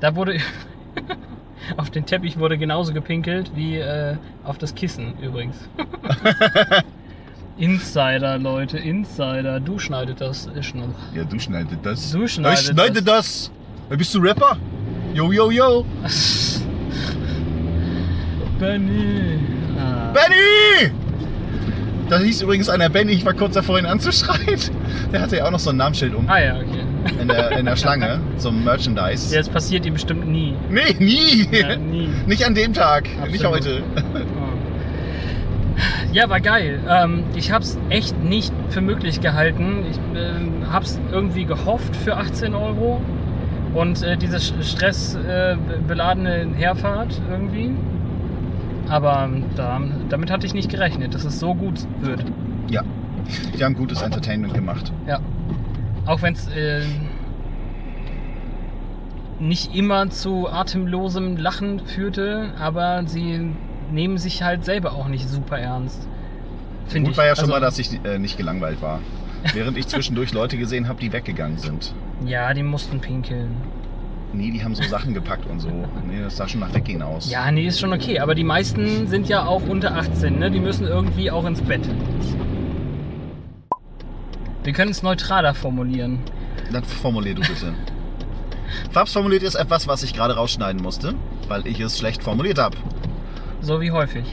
Da 0.00 0.14
wurde. 0.14 0.38
auf 1.76 1.90
den 1.90 2.06
Teppich 2.06 2.38
wurde 2.38 2.58
genauso 2.58 2.92
gepinkelt 2.92 3.52
wie 3.54 3.78
äh, 3.78 4.16
auf 4.44 4.58
das 4.58 4.74
Kissen 4.74 5.14
übrigens. 5.20 5.56
Insider, 7.58 8.38
Leute, 8.38 8.78
Insider. 8.78 9.60
Du 9.60 9.78
schneidet 9.78 10.20
das. 10.20 10.46
äh, 10.46 10.60
schn- 10.60 10.82
Ja, 11.14 11.24
du 11.24 11.38
schneidest 11.38 11.78
das. 11.82 12.10
Du 12.12 12.26
schneidest 12.26 12.62
ich 12.64 12.70
schneide 12.74 13.02
das. 13.02 13.50
Bist 13.90 14.14
du 14.14 14.20
Rapper? 14.20 14.56
Yo, 15.14 15.30
yo, 15.32 15.50
yo. 15.50 15.84
Benny. 18.58 19.38
Ah. 19.78 20.12
Benny! 20.12 20.92
Da 22.08 22.18
hieß 22.18 22.42
übrigens 22.42 22.68
einer 22.68 22.88
Benny, 22.88 23.12
ich 23.12 23.24
war 23.24 23.32
kurz 23.34 23.54
davor, 23.54 23.78
ihn 23.78 23.86
anzuschreien. 23.86 24.60
Der 25.12 25.20
hatte 25.20 25.36
ja 25.38 25.46
auch 25.46 25.50
noch 25.50 25.58
so 25.58 25.70
ein 25.70 25.76
Namensschild 25.76 26.14
um 26.14 26.28
ah 26.28 26.38
ja, 26.38 26.56
okay. 26.56 26.84
in 27.20 27.28
der, 27.28 27.50
in 27.52 27.66
der 27.66 27.76
Schlange 27.76 28.20
zum 28.38 28.64
Merchandise. 28.64 29.34
Ja, 29.34 29.40
das 29.40 29.48
passiert 29.48 29.84
ihm 29.86 29.94
bestimmt 29.94 30.26
nie. 30.28 30.54
Nee, 30.70 30.94
nie! 30.98 31.48
Ja, 31.50 31.76
nie. 31.76 32.08
Nicht 32.26 32.44
an 32.46 32.54
dem 32.54 32.72
Tag, 32.72 33.04
nicht 33.30 33.44
Absolut. 33.44 33.54
heute. 33.54 33.82
Ja, 36.12 36.28
war 36.28 36.40
geil. 36.40 36.80
Ähm, 36.88 37.24
ich 37.34 37.52
habe 37.52 37.64
es 37.64 37.78
echt 37.88 38.22
nicht 38.22 38.52
für 38.68 38.82
möglich 38.82 39.22
gehalten. 39.22 39.86
Ich 39.90 39.98
ähm, 40.14 40.70
habe 40.70 40.84
es 40.84 41.00
irgendwie 41.10 41.46
gehofft 41.46 41.96
für 41.96 42.18
18 42.18 42.54
Euro. 42.54 43.00
Und 43.74 44.02
äh, 44.02 44.18
diese 44.18 44.38
stressbeladene 44.38 46.48
Herfahrt 46.54 47.18
irgendwie. 47.30 47.74
Aber 48.88 49.24
ähm, 49.24 49.44
da, 49.56 49.80
damit 50.10 50.30
hatte 50.30 50.46
ich 50.46 50.52
nicht 50.52 50.70
gerechnet, 50.70 51.14
dass 51.14 51.24
es 51.24 51.40
so 51.40 51.54
gut 51.54 51.80
wird. 52.00 52.22
Ja, 52.68 52.82
die 53.58 53.64
haben 53.64 53.74
gutes 53.74 54.02
Entertainment 54.02 54.52
gemacht. 54.52 54.92
Ja. 55.06 55.20
Auch 56.04 56.20
wenn 56.20 56.34
es 56.34 56.46
äh, 56.48 56.82
nicht 59.40 59.74
immer 59.74 60.10
zu 60.10 60.50
atemlosem 60.50 61.38
Lachen 61.38 61.80
führte, 61.80 62.50
aber 62.58 63.04
sie 63.06 63.52
nehmen 63.92 64.18
sich 64.18 64.42
halt 64.42 64.64
selber 64.64 64.92
auch 64.92 65.08
nicht 65.08 65.28
super 65.28 65.58
ernst. 65.58 66.06
Gut 66.92 67.08
ich. 67.10 67.16
war 67.16 67.26
ja 67.26 67.34
schon 67.36 67.44
Also, 67.44 67.52
mal, 67.52 67.60
dass 67.60 67.78
ich 67.78 68.04
äh, 68.04 68.18
nicht 68.18 68.36
gelangweilt 68.36 68.82
war. 68.82 69.00
Während 69.54 69.76
ich 69.76 69.88
zwischendurch 69.88 70.32
Leute 70.32 70.56
gesehen 70.56 70.88
habe, 70.88 71.00
die 71.00 71.12
weggegangen 71.12 71.58
sind. 71.58 71.94
Ja, 72.24 72.52
die 72.54 72.62
mussten 72.62 73.00
pinkeln. 73.00 73.56
Nee, 74.32 74.50
die 74.50 74.62
haben 74.64 74.74
so 74.74 74.82
Sachen 74.84 75.12
gepackt 75.14 75.46
und 75.50 75.60
so. 75.60 75.68
Nee, 76.08 76.22
das 76.22 76.36
sah 76.36 76.48
schon 76.48 76.60
nach 76.60 76.72
Weggehen 76.72 77.02
aus. 77.02 77.30
Ja, 77.30 77.50
nee, 77.50 77.66
ist 77.66 77.80
schon 77.80 77.92
okay. 77.92 78.18
Aber 78.20 78.34
die 78.34 78.44
meisten 78.44 79.06
sind 79.08 79.28
ja 79.28 79.44
auch 79.44 79.62
unter 79.68 79.94
18, 79.94 80.38
ne? 80.38 80.50
Die 80.50 80.60
müssen 80.60 80.86
irgendwie 80.86 81.30
auch 81.30 81.44
ins 81.44 81.60
Bett. 81.60 81.82
Wir 84.64 84.72
können 84.72 84.90
es 84.92 85.02
neutraler 85.02 85.54
formulieren. 85.54 86.20
Dann 86.70 86.84
formulier 86.84 87.34
du 87.34 87.40
bitte. 87.42 87.74
Fabs 88.90 89.12
formuliert 89.12 89.42
ist 89.42 89.54
etwas, 89.56 89.86
was 89.86 90.02
ich 90.02 90.14
gerade 90.14 90.34
rausschneiden 90.36 90.80
musste, 90.80 91.14
weil 91.48 91.66
ich 91.66 91.80
es 91.80 91.98
schlecht 91.98 92.22
formuliert 92.22 92.58
habe. 92.58 92.76
So 93.62 93.80
wie 93.80 93.92
häufig. 93.92 94.24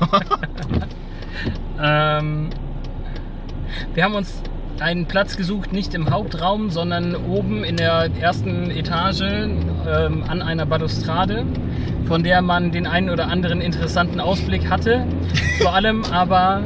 ähm, 1.82 2.50
wir 3.94 4.04
haben 4.04 4.14
uns 4.16 4.42
einen 4.80 5.06
Platz 5.06 5.36
gesucht, 5.36 5.72
nicht 5.72 5.94
im 5.94 6.10
Hauptraum, 6.10 6.70
sondern 6.70 7.14
oben 7.14 7.62
in 7.62 7.76
der 7.76 8.10
ersten 8.20 8.70
Etage 8.70 9.22
ähm, 9.22 10.24
an 10.26 10.42
einer 10.42 10.66
Balustrade, 10.66 11.46
von 12.06 12.24
der 12.24 12.42
man 12.42 12.72
den 12.72 12.88
einen 12.88 13.10
oder 13.10 13.28
anderen 13.28 13.60
interessanten 13.60 14.18
Ausblick 14.18 14.68
hatte. 14.68 15.06
Vor 15.60 15.74
allem 15.74 16.04
aber 16.04 16.62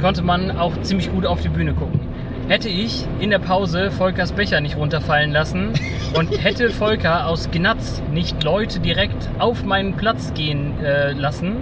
konnte 0.00 0.22
man 0.22 0.50
auch 0.50 0.80
ziemlich 0.82 1.10
gut 1.12 1.24
auf 1.24 1.40
die 1.40 1.48
Bühne 1.48 1.72
gucken. 1.74 2.00
Hätte 2.48 2.70
ich 2.70 3.06
in 3.20 3.28
der 3.28 3.40
Pause 3.40 3.90
Volkers 3.90 4.32
Becher 4.32 4.62
nicht 4.62 4.78
runterfallen 4.78 5.32
lassen 5.32 5.72
und 6.14 6.30
hätte 6.42 6.70
Volker 6.70 7.26
aus 7.26 7.50
Gnatz 7.50 8.02
nicht 8.10 8.42
Leute 8.42 8.80
direkt 8.80 9.28
auf 9.38 9.64
meinen 9.64 9.96
Platz 9.96 10.32
gehen 10.32 10.82
äh, 10.82 11.12
lassen, 11.12 11.56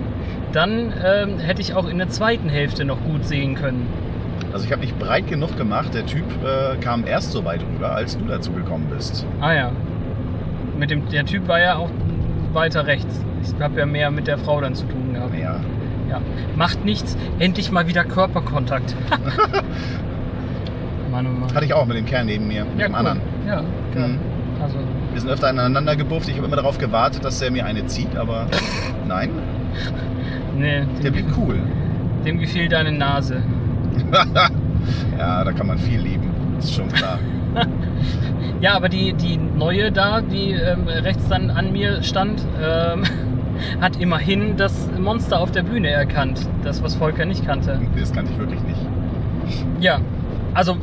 dann 0.52 0.92
ähm, 1.04 1.40
hätte 1.40 1.60
ich 1.60 1.74
auch 1.74 1.88
in 1.88 1.98
der 1.98 2.08
zweiten 2.08 2.48
Hälfte 2.48 2.84
noch 2.84 3.02
gut 3.02 3.26
sehen 3.26 3.56
können. 3.56 3.88
Also 4.52 4.64
ich 4.64 4.70
habe 4.70 4.82
mich 4.82 4.94
breit 4.94 5.26
genug 5.26 5.56
gemacht. 5.56 5.92
Der 5.92 6.06
Typ 6.06 6.24
äh, 6.44 6.76
kam 6.76 7.04
erst 7.04 7.32
so 7.32 7.44
weit 7.44 7.62
rüber, 7.62 7.90
als 7.90 8.16
du 8.16 8.24
dazu 8.24 8.52
gekommen 8.52 8.86
bist. 8.88 9.26
Ah 9.40 9.54
ja. 9.54 9.72
Mit 10.78 10.90
dem, 10.90 11.08
der 11.08 11.26
Typ 11.26 11.48
war 11.48 11.58
ja 11.58 11.76
auch 11.78 11.90
weiter 12.52 12.86
rechts. 12.86 13.24
Ich 13.42 13.60
habe 13.60 13.80
ja 13.80 13.86
mehr 13.86 14.12
mit 14.12 14.28
der 14.28 14.38
Frau 14.38 14.60
dann 14.60 14.76
zu 14.76 14.86
tun 14.86 15.14
gehabt. 15.14 15.36
Ja. 15.36 15.60
Ja. 16.08 16.20
Macht 16.54 16.84
nichts, 16.84 17.16
endlich 17.40 17.72
mal 17.72 17.88
wieder 17.88 18.04
Körperkontakt. 18.04 18.94
Oh 21.24 21.40
Mann. 21.40 21.54
Hatte 21.54 21.64
ich 21.64 21.72
auch 21.72 21.86
mit 21.86 21.96
dem 21.96 22.04
Kerl 22.04 22.24
neben 22.24 22.46
mir, 22.48 22.64
mit 22.64 22.78
ja, 22.78 22.88
dem 22.88 22.92
cool. 22.92 22.98
anderen. 22.98 23.20
Ja, 23.46 23.62
geil. 23.94 24.08
Mhm. 24.08 24.18
Also, 24.62 24.76
Wir 25.12 25.20
sind 25.20 25.30
öfter 25.30 25.48
aneinander 25.48 25.96
gebufft. 25.96 26.28
Ich 26.28 26.36
habe 26.36 26.46
immer 26.46 26.56
darauf 26.56 26.78
gewartet, 26.78 27.24
dass 27.24 27.40
er 27.40 27.50
mir 27.50 27.64
eine 27.66 27.86
zieht, 27.86 28.16
aber 28.16 28.46
nein, 29.08 29.30
nee, 30.56 30.82
der 31.02 31.10
blieb 31.10 31.26
cool. 31.36 31.58
dem 32.24 32.38
gefiel 32.38 32.68
deine 32.68 32.92
Nase. 32.92 33.42
ja, 35.18 35.44
da 35.44 35.52
kann 35.52 35.66
man 35.66 35.78
viel 35.78 36.00
lieben. 36.00 36.30
Ist 36.58 36.74
schon 36.74 36.88
klar. 36.88 37.18
Ja, 38.60 38.74
aber 38.74 38.88
die, 38.88 39.12
die 39.12 39.36
neue 39.36 39.92
da, 39.92 40.22
die 40.22 40.52
ähm, 40.52 40.88
rechts 40.88 41.28
dann 41.28 41.50
an 41.50 41.72
mir 41.72 42.02
stand, 42.02 42.42
ähm, 42.62 43.02
hat 43.82 44.00
immerhin 44.00 44.56
das 44.56 44.88
Monster 44.98 45.40
auf 45.40 45.52
der 45.52 45.62
Bühne 45.62 45.90
erkannt. 45.90 46.40
Das, 46.64 46.82
was 46.82 46.94
Volker 46.94 47.26
nicht 47.26 47.44
kannte. 47.44 47.78
Das 47.98 48.12
kann 48.12 48.24
ich 48.24 48.38
wirklich 48.38 48.60
nicht. 48.62 48.80
Ja, 49.78 50.00
also 50.54 50.78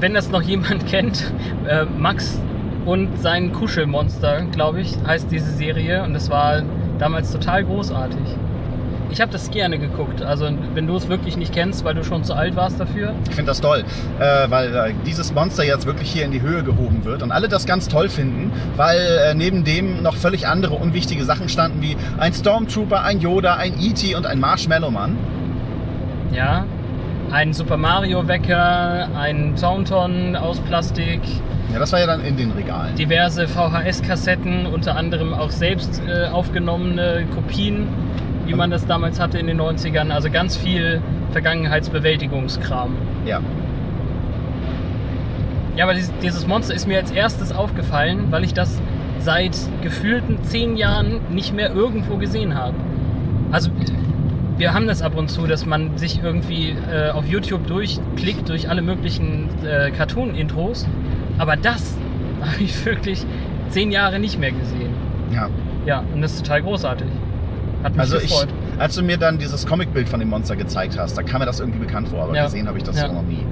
wenn 0.00 0.14
das 0.14 0.30
noch 0.30 0.42
jemand 0.42 0.86
kennt, 0.90 1.32
äh, 1.68 1.84
Max 1.84 2.38
und 2.86 3.20
sein 3.20 3.52
Kuschelmonster, 3.52 4.42
glaube 4.52 4.80
ich, 4.80 4.96
heißt 5.06 5.30
diese 5.30 5.50
Serie 5.50 6.02
und 6.02 6.14
das 6.14 6.30
war 6.30 6.62
damals 6.98 7.30
total 7.30 7.64
großartig. 7.64 8.20
Ich 9.12 9.20
habe 9.20 9.32
das 9.32 9.50
gerne 9.50 9.78
geguckt. 9.78 10.22
Also 10.22 10.48
wenn 10.74 10.86
du 10.86 10.96
es 10.96 11.08
wirklich 11.08 11.36
nicht 11.36 11.52
kennst, 11.52 11.84
weil 11.84 11.94
du 11.94 12.04
schon 12.04 12.22
zu 12.22 12.34
alt 12.34 12.54
warst 12.54 12.78
dafür. 12.78 13.12
Ich 13.28 13.34
finde 13.34 13.50
das 13.50 13.60
toll, 13.60 13.84
äh, 14.20 14.48
weil 14.48 14.74
äh, 14.74 14.94
dieses 15.04 15.34
Monster 15.34 15.64
jetzt 15.64 15.84
wirklich 15.84 16.10
hier 16.10 16.24
in 16.24 16.30
die 16.30 16.40
Höhe 16.40 16.62
gehoben 16.62 17.04
wird 17.04 17.22
und 17.22 17.32
alle 17.32 17.48
das 17.48 17.66
ganz 17.66 17.88
toll 17.88 18.08
finden, 18.08 18.52
weil 18.76 18.98
äh, 18.98 19.34
neben 19.34 19.64
dem 19.64 20.02
noch 20.02 20.16
völlig 20.16 20.46
andere 20.46 20.74
unwichtige 20.74 21.24
Sachen 21.24 21.48
standen, 21.48 21.82
wie 21.82 21.96
ein 22.18 22.32
Stormtrooper, 22.32 23.02
ein 23.02 23.20
Yoda, 23.20 23.56
ein 23.56 23.80
E.T. 23.80 24.14
und 24.14 24.26
ein 24.26 24.38
Marshmallow 24.38 24.90
Mann. 24.90 25.16
Ja. 26.32 26.64
Ein 27.32 27.52
Super 27.52 27.76
Mario 27.76 28.26
Wecker, 28.26 29.08
ein 29.16 29.54
Taunton 29.54 30.34
aus 30.34 30.58
Plastik, 30.60 31.20
Ja, 31.72 31.78
das 31.78 31.92
war 31.92 32.00
ja 32.00 32.06
dann 32.06 32.24
in 32.24 32.36
den 32.36 32.50
Regalen. 32.50 32.96
diverse 32.96 33.46
VHS-Kassetten, 33.46 34.66
unter 34.66 34.96
anderem 34.96 35.32
auch 35.32 35.50
selbst 35.50 36.02
äh, 36.08 36.26
aufgenommene 36.28 37.26
Kopien, 37.32 37.86
wie 38.46 38.54
man 38.54 38.70
das 38.70 38.84
damals 38.86 39.20
hatte 39.20 39.38
in 39.38 39.46
den 39.46 39.60
90ern. 39.60 40.10
Also 40.10 40.28
ganz 40.30 40.56
viel 40.56 41.00
Vergangenheitsbewältigungskram. 41.30 42.96
Ja. 43.24 43.40
Ja, 45.76 45.84
aber 45.84 45.94
dieses, 45.94 46.12
dieses 46.20 46.48
Monster 46.48 46.74
ist 46.74 46.88
mir 46.88 46.98
als 46.98 47.12
erstes 47.12 47.52
aufgefallen, 47.52 48.26
weil 48.30 48.42
ich 48.42 48.54
das 48.54 48.80
seit 49.20 49.56
gefühlten 49.82 50.42
zehn 50.42 50.76
Jahren 50.76 51.20
nicht 51.30 51.54
mehr 51.54 51.72
irgendwo 51.72 52.16
gesehen 52.16 52.56
habe. 52.58 52.74
Also 53.52 53.70
wir 54.60 54.74
haben 54.74 54.86
das 54.86 55.02
ab 55.02 55.16
und 55.16 55.28
zu, 55.28 55.46
dass 55.46 55.64
man 55.66 55.96
sich 55.98 56.22
irgendwie 56.22 56.76
äh, 56.92 57.10
auf 57.10 57.26
YouTube 57.26 57.66
durchklickt 57.66 58.48
durch 58.48 58.68
alle 58.68 58.82
möglichen 58.82 59.48
äh, 59.64 59.90
Cartoon-Intros. 59.90 60.86
Aber 61.38 61.56
das 61.56 61.96
habe 62.40 62.62
ich 62.62 62.84
wirklich 62.84 63.24
zehn 63.70 63.90
Jahre 63.90 64.18
nicht 64.18 64.38
mehr 64.38 64.52
gesehen. 64.52 64.92
Ja. 65.32 65.48
Ja, 65.86 66.04
und 66.14 66.20
das 66.22 66.34
ist 66.34 66.42
total 66.44 66.62
großartig. 66.62 67.06
Hat 67.82 67.92
mich 67.92 68.00
Also 68.00 68.16
ich, 68.18 68.24
gefreut. 68.24 68.48
als 68.78 68.94
du 68.94 69.02
mir 69.02 69.16
dann 69.16 69.38
dieses 69.38 69.66
Comicbild 69.66 70.08
von 70.08 70.20
dem 70.20 70.28
Monster 70.28 70.54
gezeigt 70.56 70.98
hast, 70.98 71.16
da 71.16 71.22
kam 71.22 71.40
mir 71.40 71.46
das 71.46 71.60
irgendwie 71.60 71.78
bekannt 71.78 72.08
vor, 72.08 72.24
aber 72.24 72.36
Ja. 72.36 72.44
gesehen 72.44 72.68
habe 72.68 72.76
ich 72.76 72.84
das 72.84 73.00
Ja. 73.00 73.06
so 73.08 73.14
noch 73.14 73.22
nie. 73.22 73.44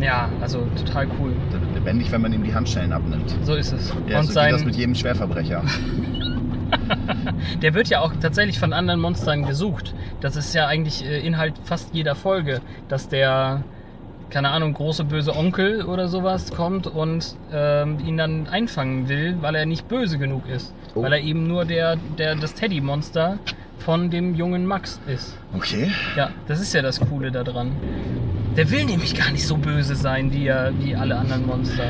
Ja, 0.00 0.28
also 0.40 0.66
total 0.84 1.06
cool. 1.20 1.32
Lebendig, 1.74 2.10
wenn 2.12 2.22
man 2.22 2.32
ihm 2.32 2.44
die 2.44 2.54
Handschellen 2.54 2.92
abnimmt. 2.92 3.34
So 3.42 3.54
ist 3.54 3.72
es. 3.72 3.92
Ja, 4.08 4.20
und 4.20 4.26
so 4.26 4.32
sein, 4.32 4.46
geht 4.50 4.54
das 4.60 4.64
mit 4.64 4.76
jedem 4.76 4.94
Schwerverbrecher. 4.94 5.62
Der 7.60 7.74
wird 7.74 7.88
ja 7.88 8.00
auch 8.00 8.12
tatsächlich 8.20 8.58
von 8.58 8.72
anderen 8.72 9.00
Monstern 9.00 9.44
gesucht. 9.44 9.94
Das 10.20 10.36
ist 10.36 10.54
ja 10.54 10.66
eigentlich 10.66 11.04
äh, 11.04 11.24
Inhalt 11.26 11.54
fast 11.64 11.94
jeder 11.94 12.14
Folge, 12.14 12.60
dass 12.88 13.08
der, 13.08 13.62
keine 14.30 14.50
Ahnung, 14.50 14.74
große 14.74 15.04
böse 15.04 15.36
Onkel 15.36 15.84
oder 15.84 16.08
sowas 16.08 16.52
kommt 16.52 16.86
und 16.86 17.36
ähm, 17.52 17.98
ihn 18.06 18.16
dann 18.16 18.46
einfangen 18.48 19.08
will, 19.08 19.36
weil 19.40 19.54
er 19.54 19.66
nicht 19.66 19.88
böse 19.88 20.18
genug 20.18 20.48
ist. 20.48 20.74
Oh. 20.94 21.02
Weil 21.02 21.14
er 21.14 21.20
eben 21.20 21.46
nur 21.46 21.64
der, 21.64 21.96
der, 22.18 22.34
das 22.34 22.54
Teddy-Monster 22.54 23.38
von 23.78 24.10
dem 24.10 24.34
jungen 24.34 24.64
Max 24.66 25.00
ist. 25.06 25.36
Okay. 25.54 25.90
Ja, 26.16 26.30
das 26.46 26.60
ist 26.60 26.72
ja 26.72 26.82
das 26.82 27.00
Coole 27.00 27.32
daran. 27.32 27.72
Der 28.56 28.70
will 28.70 28.84
nämlich 28.84 29.14
gar 29.14 29.30
nicht 29.30 29.46
so 29.46 29.56
böse 29.56 29.96
sein 29.96 30.32
wie, 30.32 30.46
er, 30.46 30.72
wie 30.78 30.94
alle 30.94 31.16
anderen 31.16 31.46
Monster. 31.46 31.84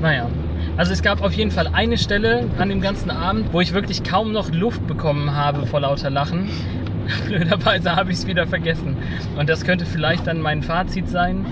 Naja. 0.00 0.28
Also 0.76 0.92
es 0.92 1.02
gab 1.02 1.22
auf 1.22 1.34
jeden 1.34 1.50
Fall 1.50 1.68
eine 1.68 1.98
Stelle 1.98 2.48
an 2.58 2.70
dem 2.70 2.80
ganzen 2.80 3.10
Abend, 3.10 3.52
wo 3.52 3.60
ich 3.60 3.74
wirklich 3.74 4.04
kaum 4.04 4.32
noch 4.32 4.50
Luft 4.50 4.86
bekommen 4.86 5.34
habe 5.34 5.66
vor 5.66 5.80
lauter 5.80 6.08
Lachen. 6.08 6.48
Blöderweise 7.26 7.94
habe 7.94 8.10
ich 8.10 8.18
es 8.18 8.26
wieder 8.26 8.46
vergessen. 8.46 8.96
Und 9.36 9.50
das 9.50 9.64
könnte 9.64 9.84
vielleicht 9.84 10.26
dann 10.26 10.40
mein 10.40 10.62
Fazit 10.62 11.08
sein. 11.08 11.44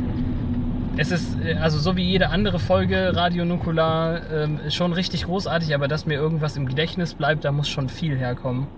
Es 0.97 1.11
ist 1.11 1.39
äh, 1.45 1.55
also 1.55 1.79
so 1.79 1.97
wie 1.97 2.03
jede 2.03 2.31
andere 2.31 2.59
Folge 2.59 3.15
Radio 3.15 3.45
Nukular 3.45 4.21
ähm, 4.33 4.59
schon 4.71 4.93
richtig 4.95 5.25
großartig, 5.25 5.75
aber 5.75 5.87
dass 5.87 6.07
mir 6.07 6.15
irgendwas 6.15 6.57
im 6.57 6.67
Gedächtnis 6.67 7.15
bleibt, 7.15 7.45
da 7.45 7.53
muss 7.53 7.69
schon 7.69 7.91
viel 7.91 8.17
herkommen. 8.17 8.69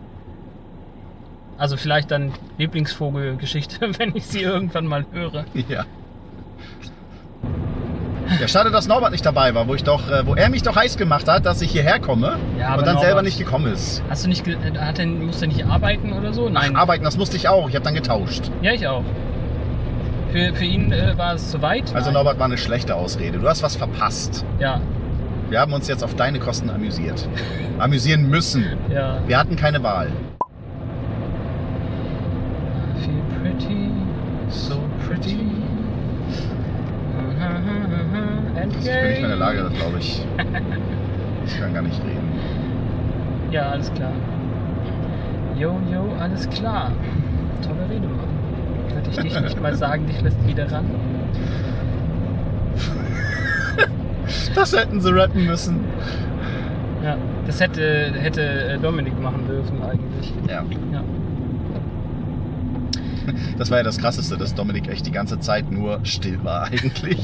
Also 1.56 1.76
vielleicht 1.76 2.10
dann 2.10 2.32
Lieblingsvogelgeschichte, 2.58 3.90
wenn 3.98 4.16
ich 4.16 4.26
sie 4.26 4.42
irgendwann 4.42 4.86
mal 4.86 5.06
höre. 5.12 5.44
Ja. 5.68 5.84
Ja, 8.42 8.48
schade, 8.48 8.72
dass 8.72 8.88
Norbert 8.88 9.12
nicht 9.12 9.24
dabei 9.24 9.54
war, 9.54 9.68
wo 9.68 9.74
ich 9.76 9.84
doch, 9.84 10.10
äh, 10.10 10.26
wo 10.26 10.34
er 10.34 10.50
mich 10.50 10.62
doch 10.64 10.74
heiß 10.74 10.96
gemacht 10.96 11.28
hat, 11.28 11.46
dass 11.46 11.62
ich 11.62 11.70
hierher 11.70 12.00
komme 12.00 12.38
Ja, 12.58 12.70
aber 12.70 12.78
und 12.78 12.86
dann 12.86 12.94
Norbert- 12.96 13.04
selber 13.06 13.22
nicht 13.22 13.38
gekommen 13.38 13.72
ist. 13.72 14.02
Hast 14.10 14.24
du 14.24 14.28
nicht, 14.28 14.44
äh, 14.48 14.56
hat 14.80 14.98
er, 14.98 15.06
musste 15.06 15.46
nicht 15.46 15.64
arbeiten 15.64 16.12
oder 16.12 16.32
so? 16.32 16.50
Ach, 16.52 16.74
arbeiten, 16.74 17.04
das 17.04 17.16
musste 17.16 17.36
ich 17.36 17.48
auch. 17.48 17.68
Ich 17.68 17.76
habe 17.76 17.84
dann 17.84 17.94
getauscht. 17.94 18.50
Ja, 18.60 18.72
ich 18.72 18.84
auch. 18.88 19.04
Für, 20.32 20.52
für 20.54 20.64
ihn 20.64 20.90
äh, 20.90 21.16
war 21.16 21.34
es 21.34 21.52
zu 21.52 21.62
weit. 21.62 21.94
Also 21.94 22.06
Nein. 22.06 22.14
Norbert 22.14 22.40
war 22.40 22.46
eine 22.46 22.58
schlechte 22.58 22.96
Ausrede. 22.96 23.38
Du 23.38 23.46
hast 23.48 23.62
was 23.62 23.76
verpasst. 23.76 24.44
Ja, 24.58 24.80
Wir 25.48 25.60
haben 25.60 25.72
uns 25.72 25.86
jetzt 25.86 26.02
auf 26.02 26.16
deine 26.16 26.40
Kosten 26.40 26.68
amüsiert. 26.68 27.28
Amüsieren 27.78 28.28
müssen. 28.28 28.64
ja. 28.92 29.18
Wir 29.24 29.38
hatten 29.38 29.54
keine 29.54 29.84
Wahl. 29.84 30.08
I 32.96 33.04
feel 33.04 33.22
pretty, 33.40 33.88
so 34.48 34.80
pretty. 35.06 35.38
Ich 38.70 38.76
bin 38.76 38.84
nicht 38.84 38.86
mehr 38.86 39.18
in 39.18 39.28
der 39.28 39.36
Lage, 39.36 39.62
das 39.62 39.72
glaube 39.74 39.98
ich. 39.98 40.24
Ich 41.44 41.58
kann 41.58 41.74
gar 41.74 41.82
nicht 41.82 42.00
reden. 42.04 42.30
Ja, 43.50 43.70
alles 43.70 43.92
klar. 43.94 44.12
Jo, 45.56 45.76
jo, 45.92 46.04
alles 46.20 46.48
klar. 46.50 46.92
Tolle 47.66 47.82
Rede, 47.90 48.06
Mann. 48.06 48.28
Könnte 48.94 49.10
ich 49.10 49.16
dich 49.18 49.40
nicht 49.40 49.60
mal 49.60 49.74
sagen, 49.74 50.06
dich 50.06 50.22
lässt 50.22 50.46
wieder 50.46 50.70
ran? 50.70 50.84
Das 54.54 54.76
hätten 54.76 55.00
sie 55.00 55.10
rappen 55.12 55.46
müssen. 55.46 55.80
Ja, 57.02 57.16
das 57.46 57.60
hätte, 57.60 58.12
hätte 58.14 58.42
äh, 58.42 58.78
Dominik 58.78 59.20
machen 59.20 59.46
dürfen 59.48 59.82
eigentlich. 59.82 60.32
Ja. 60.48 60.62
Ja. 60.92 61.02
Das 63.58 63.70
war 63.70 63.78
ja 63.78 63.84
das 63.84 63.98
Krasseste, 63.98 64.36
dass 64.36 64.54
Dominik 64.54 64.88
echt 64.88 65.06
die 65.06 65.12
ganze 65.12 65.38
Zeit 65.38 65.70
nur 65.70 66.00
still 66.04 66.42
war 66.42 66.64
eigentlich. 66.64 67.18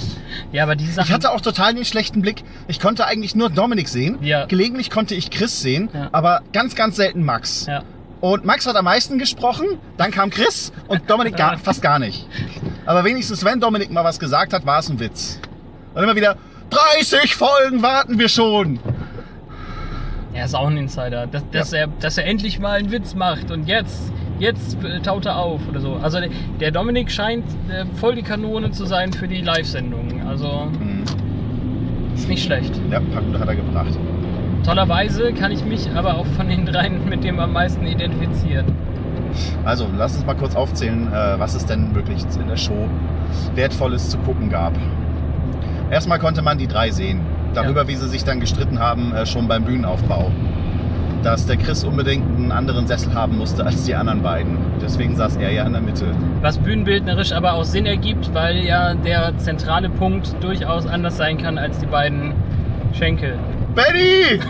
Ja, 0.53 0.63
aber 0.63 0.77
die 0.77 0.87
Sachen. 0.87 1.07
Ich 1.09 1.13
hatte 1.13 1.33
auch 1.33 1.41
total 1.41 1.75
den 1.75 1.85
schlechten 1.85 2.23
Blick. 2.23 2.45
Ich 2.69 2.79
konnte 2.79 3.05
eigentlich 3.07 3.35
nur 3.35 3.51
Dominik 3.51 3.89
sehen. 3.89 4.19
Ja. 4.21 4.47
Gelegentlich 4.47 4.91
konnte 4.91 5.15
ich 5.17 5.31
Chris 5.31 5.61
sehen, 5.61 5.89
Ja. 5.93 6.09
aber 6.13 6.43
ganz, 6.53 6.77
ganz 6.77 6.95
selten 6.97 7.25
Max. 7.25 7.67
Ja. 7.67 7.83
Und 8.21 8.45
Max 8.45 8.67
hat 8.67 8.77
am 8.77 8.85
meisten 8.85 9.19
gesprochen, 9.19 9.67
dann 9.97 10.11
kam 10.13 10.31
Chris 10.31 10.73
und 10.87 11.09
Dominik 11.11 11.37
gar, 11.37 11.59
fast 11.63 11.83
gar 11.83 11.99
nicht. 11.99 12.27
Aber 12.87 13.05
wenigstens, 13.05 13.45
wenn 13.45 13.59
Dominik 13.61 13.91
mal 13.91 14.05
was 14.05 14.19
gesagt 14.21 14.53
hat, 14.53 14.65
war 14.67 14.79
es 14.79 14.89
ein 14.89 15.01
Witz. 15.01 15.41
Und 15.95 16.03
immer 16.05 16.15
wieder, 16.15 16.37
30 16.71 17.35
Folgen 17.35 17.83
warten 17.83 18.19
wir 18.19 18.29
schon. 18.29 18.79
Er 20.33 20.45
ist 20.45 20.55
auch 20.55 20.69
ein 20.69 20.77
Insider. 20.77 21.27
Dass, 21.27 21.43
dass, 21.51 21.73
er, 21.73 21.89
dass 21.89 22.19
er 22.19 22.27
endlich 22.27 22.59
mal 22.61 22.79
einen 22.79 22.93
Witz 22.93 23.15
macht 23.15 23.51
und 23.51 23.67
jetzt, 23.67 24.13
jetzt 24.39 24.83
äh, 24.85 25.01
taut 25.01 25.27
er 25.27 25.37
auf 25.37 25.61
oder 25.69 25.81
so. 25.81 25.95
Also 26.03 26.19
der, 26.61 26.71
Dominik 26.71 27.11
scheint 27.11 27.45
äh, 27.69 27.85
voll 27.97 28.15
die 28.15 28.23
Kanone 28.23 28.71
zu 28.71 28.85
sein 28.85 29.13
für 29.13 29.29
die 29.29 29.41
Live-Sendungen. 29.41 30.27
Also 30.27 30.69
Mhm. 30.81 31.03
ist 32.15 32.29
nicht 32.29 32.45
schlecht. 32.45 32.73
Ja, 32.91 33.01
Packung 33.01 33.39
hat 33.39 33.49
er 33.49 33.57
gebracht. 33.57 33.97
Tollerweise 34.65 35.33
kann 35.33 35.53
ich 35.53 35.65
mich 35.65 35.89
aber 35.95 36.17
auch 36.17 36.27
von 36.27 36.49
den 36.49 36.67
dreien 36.67 37.05
mit 37.09 37.25
dem 37.25 37.39
am 37.41 37.53
meisten 37.53 37.87
identifizieren. 37.87 38.67
Also, 39.65 39.87
lass 39.97 40.17
uns 40.17 40.25
mal 40.27 40.35
kurz 40.35 40.57
aufzählen, 40.57 41.09
äh, 41.13 41.39
was 41.39 41.55
es 41.55 41.67
denn 41.67 41.95
wirklich 41.95 42.25
in 42.41 42.49
der 42.49 42.57
Show 42.57 42.89
Wertvolles 43.55 44.09
zu 44.11 44.19
gucken 44.19 44.49
gab. 44.49 44.73
Erstmal 45.91 46.19
konnte 46.19 46.43
man 46.43 46.59
die 46.59 46.67
drei 46.67 46.91
sehen. 46.91 47.21
Darüber, 47.55 47.89
wie 47.89 47.95
sie 47.95 48.09
sich 48.09 48.25
dann 48.25 48.41
gestritten 48.41 48.79
haben, 48.79 49.13
schon 49.25 49.49
beim 49.49 49.65
Bühnenaufbau 49.65 50.31
dass 51.23 51.47
der 51.47 51.57
Chris 51.57 51.85
unbedingt 51.85 52.25
einen 52.37 52.53
anderen 52.53 52.87
Sessel 52.87 53.15
haben 53.15 53.39
musste 53.39 53.65
als 53.65 53.85
die 53.85 53.95
anderen 53.95 54.23
beiden. 54.23 54.57
Deswegen 54.81 55.17
saß 55.17 55.37
er 55.37 55.51
ja 55.51 55.65
in 55.65 55.73
der 55.73 55.83
Mitte. 55.83 56.07
Was 56.41 56.59
bühnenbildnerisch 56.59 57.33
aber 57.33 57.55
auch 57.55 57.65
Sinn 57.65 57.87
ergibt, 57.87 58.33
weil 58.35 58.65
ja 58.65 58.95
der 58.95 59.37
zentrale 59.39 59.89
Punkt 59.91 60.35
durchaus 60.41 60.87
anders 60.87 61.17
sein 61.17 61.39
kann 61.39 61.59
als 61.59 61.79
die 61.79 61.87
beiden 61.87 62.33
Schenkel. 62.93 63.39
Benny! 63.75 64.41